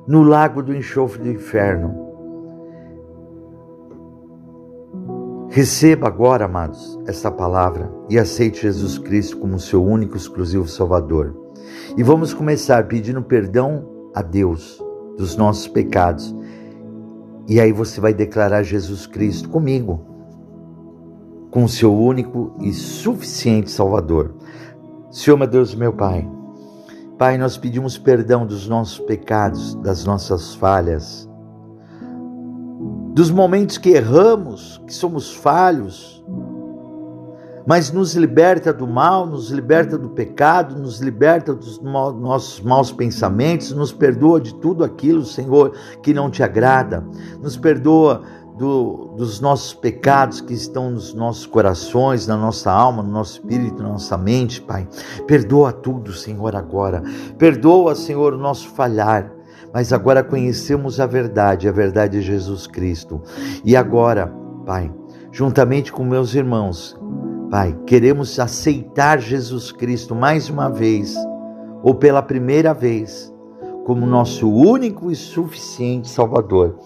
no 0.07 0.23
lago 0.23 0.63
do 0.63 0.73
enxofre 0.73 1.25
do 1.25 1.31
inferno. 1.31 2.06
Receba 5.57 6.07
agora, 6.07 6.45
amados, 6.45 6.99
essa 7.07 7.31
palavra 7.31 7.91
e 8.11 8.19
aceite 8.19 8.61
Jesus 8.61 8.99
Cristo 8.99 9.39
como 9.39 9.59
seu 9.59 9.83
único 9.83 10.15
exclusivo 10.15 10.69
Salvador. 10.69 11.35
E 11.97 12.03
vamos 12.03 12.35
começar 12.35 12.87
pedindo 12.87 13.23
perdão 13.23 14.11
a 14.15 14.21
Deus 14.21 14.79
dos 15.17 15.35
nossos 15.35 15.67
pecados. 15.67 16.37
E 17.49 17.59
aí 17.59 17.73
você 17.73 18.03
vai 18.03 18.13
declarar 18.13 18.65
Jesus 18.65 19.07
Cristo 19.07 19.49
comigo, 19.49 20.05
com 21.51 21.67
seu 21.67 21.91
único 21.97 22.55
e 22.61 22.71
suficiente 22.75 23.71
Salvador. 23.71 24.35
Senhor, 25.11 25.39
meu 25.39 25.49
Deus, 25.49 25.75
meu 25.75 25.95
Pai, 25.95 26.31
Pai, 27.17 27.39
nós 27.39 27.57
pedimos 27.57 27.97
perdão 27.97 28.47
dos 28.47 28.69
nossos 28.69 28.99
pecados, 28.99 29.75
das 29.77 30.05
nossas 30.05 30.55
falhas, 30.55 31.26
dos 33.17 33.31
momentos 33.31 33.79
que 33.79 33.89
erramos, 33.89 34.79
que 34.87 34.93
somos 34.93 35.33
falhos, 35.33 36.23
mas 37.67 37.91
nos 37.91 38.15
liberta 38.15 38.75
do 38.75 38.87
mal, 38.87 39.25
nos 39.25 39.51
liberta 39.51 39.97
do 39.97 40.11
pecado, 40.11 40.79
nos 40.79 41.01
liberta 41.01 41.55
dos 41.55 41.81
nossos 41.81 42.61
maus 42.61 42.93
pensamentos, 42.93 43.73
nos 43.73 43.91
perdoa 43.91 44.39
de 44.39 44.55
tudo 44.57 44.85
aquilo, 44.85 45.25
Senhor, 45.25 45.73
que 46.03 46.13
não 46.13 46.31
te 46.31 46.43
agrada, 46.43 47.03
nos 47.41 47.57
perdoa 47.57 48.21
do, 48.59 49.15
dos 49.17 49.41
nossos 49.41 49.73
pecados 49.73 50.43
que 50.43 50.53
estão 50.53 50.91
nos 50.91 51.15
nossos 51.15 51.47
corações, 51.47 52.27
na 52.27 52.37
nossa 52.37 52.71
alma, 52.71 53.03
no 53.03 53.11
nosso 53.11 53.41
espírito, 53.41 53.83
na 53.83 53.89
nossa 53.89 54.19
mente, 54.19 54.61
Pai. 54.61 54.87
Perdoa 55.27 55.73
tudo, 55.73 56.13
Senhor, 56.13 56.55
agora. 56.55 57.03
Perdoa, 57.39 57.95
Senhor, 57.95 58.35
o 58.35 58.39
nosso 58.39 58.69
falhar. 58.69 59.36
Mas 59.77 59.93
agora 59.93 60.25
conhecemos 60.25 60.99
a 61.01 61.07
verdade, 61.07 61.69
a 61.69 61.71
verdade 61.71 62.17
é 62.17 62.21
Jesus 62.23 62.67
Cristo. 62.67 63.21
E 63.63 63.77
agora, 63.77 64.33
Pai, 64.65 64.91
juntamente 65.31 65.93
com 65.93 66.03
meus 66.03 66.35
irmãos, 66.35 66.99
Pai, 67.51 67.79
queremos 67.85 68.41
aceitar 68.41 69.21
Jesus 69.21 69.71
Cristo 69.73 70.15
mais 70.15 70.49
uma 70.49 70.71
vez, 70.71 71.15
ou 71.83 71.95
pela 71.95 72.23
primeira 72.23 72.73
vez, 72.73 73.31
como 73.85 74.07
nosso 74.07 74.51
único 74.51 75.11
e 75.11 75.15
suficiente 75.15 76.09
Salvador. 76.09 76.79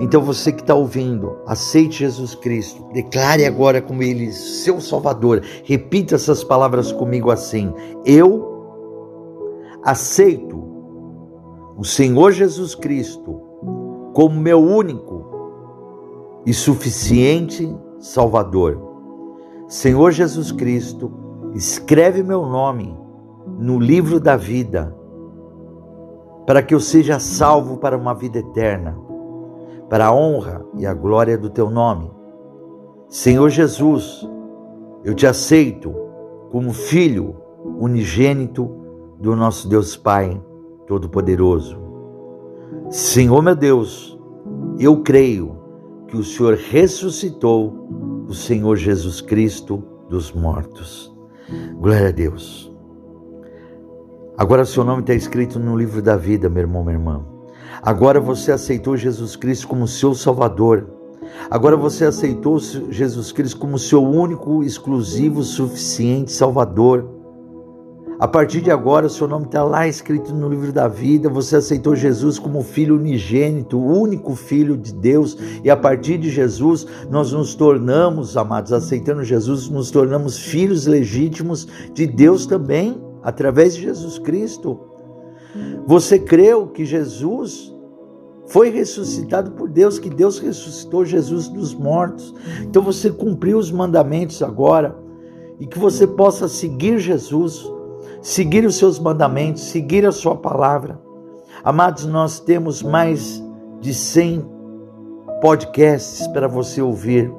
Então 0.00 0.22
você 0.22 0.50
que 0.50 0.62
está 0.62 0.74
ouvindo, 0.74 1.36
aceite 1.46 1.98
Jesus 1.98 2.34
Cristo, 2.34 2.88
declare 2.94 3.44
agora 3.44 3.82
como 3.82 4.02
Ele 4.02 4.32
seu 4.32 4.80
Salvador. 4.80 5.42
Repita 5.62 6.14
essas 6.14 6.42
palavras 6.42 6.90
comigo 6.90 7.30
assim: 7.30 7.70
Eu 8.02 8.50
aceito 9.84 10.63
o 11.76 11.84
Senhor 11.84 12.32
Jesus 12.32 12.74
Cristo 12.74 13.40
como 14.12 14.40
meu 14.40 14.60
único 14.60 15.24
e 16.46 16.52
suficiente 16.52 17.74
Salvador. 17.98 18.80
Senhor 19.66 20.10
Jesus 20.12 20.52
Cristo, 20.52 21.10
escreve 21.54 22.22
meu 22.22 22.46
nome 22.46 22.96
no 23.58 23.78
livro 23.78 24.20
da 24.20 24.36
vida, 24.36 24.94
para 26.46 26.62
que 26.62 26.74
eu 26.74 26.80
seja 26.80 27.18
salvo 27.18 27.78
para 27.78 27.96
uma 27.96 28.14
vida 28.14 28.38
eterna 28.38 29.04
para 29.88 30.06
a 30.06 30.12
honra 30.12 30.64
e 30.76 30.86
a 30.86 30.94
glória 30.94 31.36
do 31.36 31.50
teu 31.50 31.70
nome. 31.70 32.10
Senhor 33.08 33.48
Jesus, 33.48 34.28
eu 35.04 35.14
te 35.14 35.26
aceito 35.26 35.94
como 36.50 36.72
filho 36.72 37.36
unigênito 37.78 38.68
do 39.18 39.36
nosso 39.36 39.68
Deus 39.68 39.96
Pai 39.96 40.42
Todo-Poderoso. 40.86 41.78
Senhor 42.90 43.42
meu 43.42 43.56
Deus, 43.56 44.18
eu 44.78 45.02
creio 45.02 45.58
que 46.08 46.16
o 46.16 46.24
Senhor 46.24 46.54
ressuscitou 46.54 48.24
o 48.28 48.34
Senhor 48.34 48.76
Jesus 48.76 49.20
Cristo 49.20 49.82
dos 50.08 50.32
mortos. 50.32 51.14
Glória 51.78 52.08
a 52.08 52.12
Deus. 52.12 52.72
Agora 54.36 54.62
o 54.62 54.66
seu 54.66 54.84
nome 54.84 55.02
está 55.02 55.14
escrito 55.14 55.58
no 55.60 55.76
livro 55.76 56.02
da 56.02 56.16
vida, 56.16 56.48
meu 56.48 56.62
irmão, 56.62 56.82
minha 56.82 56.96
irmã. 56.96 57.24
Agora 57.82 58.20
você 58.20 58.50
aceitou 58.50 58.96
Jesus 58.96 59.36
Cristo 59.36 59.68
como 59.68 59.86
seu 59.86 60.14
Salvador. 60.14 60.88
Agora 61.50 61.76
você 61.76 62.04
aceitou 62.04 62.58
Jesus 62.58 63.30
Cristo 63.32 63.58
como 63.58 63.78
seu 63.78 64.02
único, 64.02 64.62
exclusivo, 64.62 65.42
suficiente 65.42 66.32
Salvador. 66.32 67.13
A 68.18 68.28
partir 68.28 68.60
de 68.60 68.70
agora, 68.70 69.06
o 69.06 69.10
seu 69.10 69.26
nome 69.26 69.46
está 69.46 69.64
lá 69.64 69.88
escrito 69.88 70.32
no 70.32 70.48
livro 70.48 70.72
da 70.72 70.86
vida. 70.86 71.28
Você 71.28 71.56
aceitou 71.56 71.96
Jesus 71.96 72.38
como 72.38 72.62
filho 72.62 72.94
unigênito, 72.96 73.76
o 73.76 74.00
único 74.00 74.36
filho 74.36 74.76
de 74.76 74.94
Deus. 74.94 75.36
E 75.64 75.70
a 75.70 75.76
partir 75.76 76.18
de 76.18 76.30
Jesus, 76.30 76.86
nós 77.10 77.32
nos 77.32 77.54
tornamos, 77.54 78.36
amados, 78.36 78.72
aceitando 78.72 79.24
Jesus, 79.24 79.68
nos 79.68 79.90
tornamos 79.90 80.38
filhos 80.38 80.86
legítimos 80.86 81.66
de 81.92 82.06
Deus 82.06 82.46
também, 82.46 83.02
através 83.22 83.74
de 83.74 83.82
Jesus 83.82 84.18
Cristo. 84.18 84.78
Você 85.86 86.18
creu 86.18 86.68
que 86.68 86.84
Jesus 86.84 87.74
foi 88.46 88.70
ressuscitado 88.70 89.52
por 89.52 89.68
Deus, 89.68 89.98
que 89.98 90.10
Deus 90.10 90.38
ressuscitou 90.38 91.04
Jesus 91.04 91.48
dos 91.48 91.74
mortos. 91.74 92.34
Então 92.62 92.82
você 92.82 93.10
cumpriu 93.10 93.58
os 93.58 93.72
mandamentos 93.72 94.42
agora 94.42 94.96
e 95.58 95.66
que 95.66 95.78
você 95.78 96.06
possa 96.06 96.46
seguir 96.48 96.98
Jesus, 96.98 97.72
seguir 98.24 98.64
os 98.64 98.76
seus 98.76 98.98
mandamentos, 98.98 99.64
seguir 99.64 100.06
a 100.06 100.10
sua 100.10 100.34
palavra. 100.34 100.98
Amados, 101.62 102.06
nós 102.06 102.40
temos 102.40 102.82
mais 102.82 103.44
de 103.80 103.92
100 103.92 104.50
podcasts 105.42 106.26
para 106.28 106.48
você 106.48 106.80
ouvir. 106.80 107.30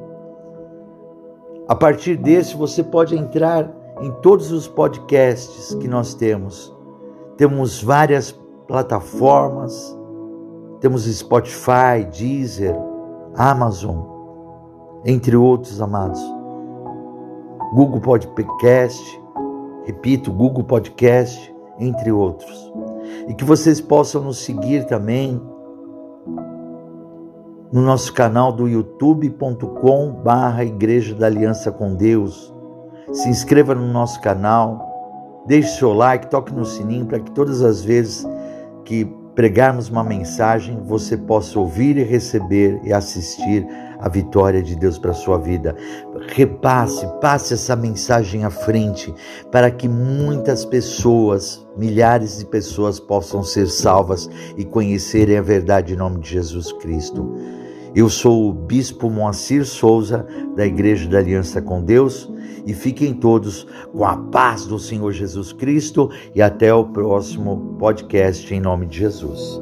A 1.67 1.75
partir 1.75 2.15
desse, 2.15 2.55
você 2.55 2.83
pode 2.83 3.17
entrar 3.17 3.67
em 3.99 4.11
todos 4.21 4.51
os 4.51 4.67
podcasts 4.67 5.73
que 5.73 5.87
nós 5.87 6.13
temos. 6.13 6.71
Temos 7.35 7.81
várias 7.81 8.31
plataformas, 8.67 9.97
temos 10.81 11.05
Spotify, 11.05 12.05
Deezer, 12.15 12.75
Amazon, 13.35 14.03
entre 15.03 15.35
outros 15.35 15.81
amados. 15.81 16.21
Google 17.73 18.01
Podcast, 18.01 19.24
repito, 19.85 20.31
Google 20.31 20.63
Podcast, 20.63 21.53
entre 21.79 22.11
outros. 22.11 22.73
E 23.27 23.33
que 23.33 23.43
vocês 23.43 23.79
possam 23.79 24.23
nos 24.23 24.39
seguir 24.39 24.85
também 24.85 25.41
no 27.71 27.81
nosso 27.81 28.13
canal 28.13 28.51
do 28.51 28.67
youtube.com 28.67 30.11
barra 30.23 30.63
Igreja 30.63 31.15
da 31.15 31.25
Aliança 31.27 31.71
com 31.71 31.95
Deus. 31.95 32.53
Se 33.11 33.29
inscreva 33.29 33.75
no 33.75 33.87
nosso 33.91 34.19
canal, 34.21 34.95
Deixe 35.45 35.77
seu 35.77 35.93
like, 35.93 36.27
toque 36.27 36.51
no 36.53 36.65
sininho 36.65 37.05
para 37.05 37.19
que 37.19 37.29
todas 37.31 37.61
as 37.61 37.83
vezes 37.83 38.27
que 38.83 39.05
pregarmos 39.35 39.89
uma 39.89 40.03
mensagem 40.03 40.81
você 40.83 41.15
possa 41.15 41.59
ouvir 41.59 41.97
e 41.97 42.03
receber 42.03 42.79
e 42.83 42.91
assistir 42.91 43.67
a 44.05 44.09
vitória 44.09 44.61
de 44.61 44.75
Deus 44.75 44.99
para 44.99 45.11
a 45.11 45.15
sua 45.15 45.39
vida. 45.39 45.75
Repasse, 46.27 47.07
passe 47.19 47.55
essa 47.55 47.75
mensagem 47.75 48.45
à 48.45 48.51
frente 48.51 49.11
para 49.51 49.71
que 49.71 49.89
muitas 49.89 50.63
pessoas, 50.63 51.65
milhares 51.75 52.37
de 52.37 52.45
pessoas 52.45 52.99
possam 52.99 53.43
ser 53.43 53.67
salvas 53.67 54.29
e 54.55 54.63
conhecerem 54.63 55.37
a 55.37 55.41
verdade 55.41 55.93
em 55.93 55.97
nome 55.97 56.19
de 56.19 56.29
Jesus 56.29 56.71
Cristo. 56.73 57.33
Eu 57.95 58.07
sou 58.07 58.49
o 58.49 58.53
Bispo 58.53 59.09
Moacir 59.09 59.65
Souza, 59.65 60.27
da 60.55 60.65
Igreja 60.65 61.09
da 61.09 61.17
Aliança 61.17 61.59
com 61.59 61.81
Deus, 61.81 62.31
e 62.63 62.73
fiquem 62.73 63.13
todos 63.13 63.65
com 63.91 64.05
a 64.05 64.17
paz 64.17 64.67
do 64.67 64.77
Senhor 64.77 65.11
Jesus 65.13 65.51
Cristo 65.51 66.11
e 66.35 66.41
até 66.41 66.71
o 66.73 66.85
próximo 66.85 67.75
podcast 67.79 68.53
em 68.53 68.59
nome 68.59 68.85
de 68.85 68.99
Jesus. 68.99 69.61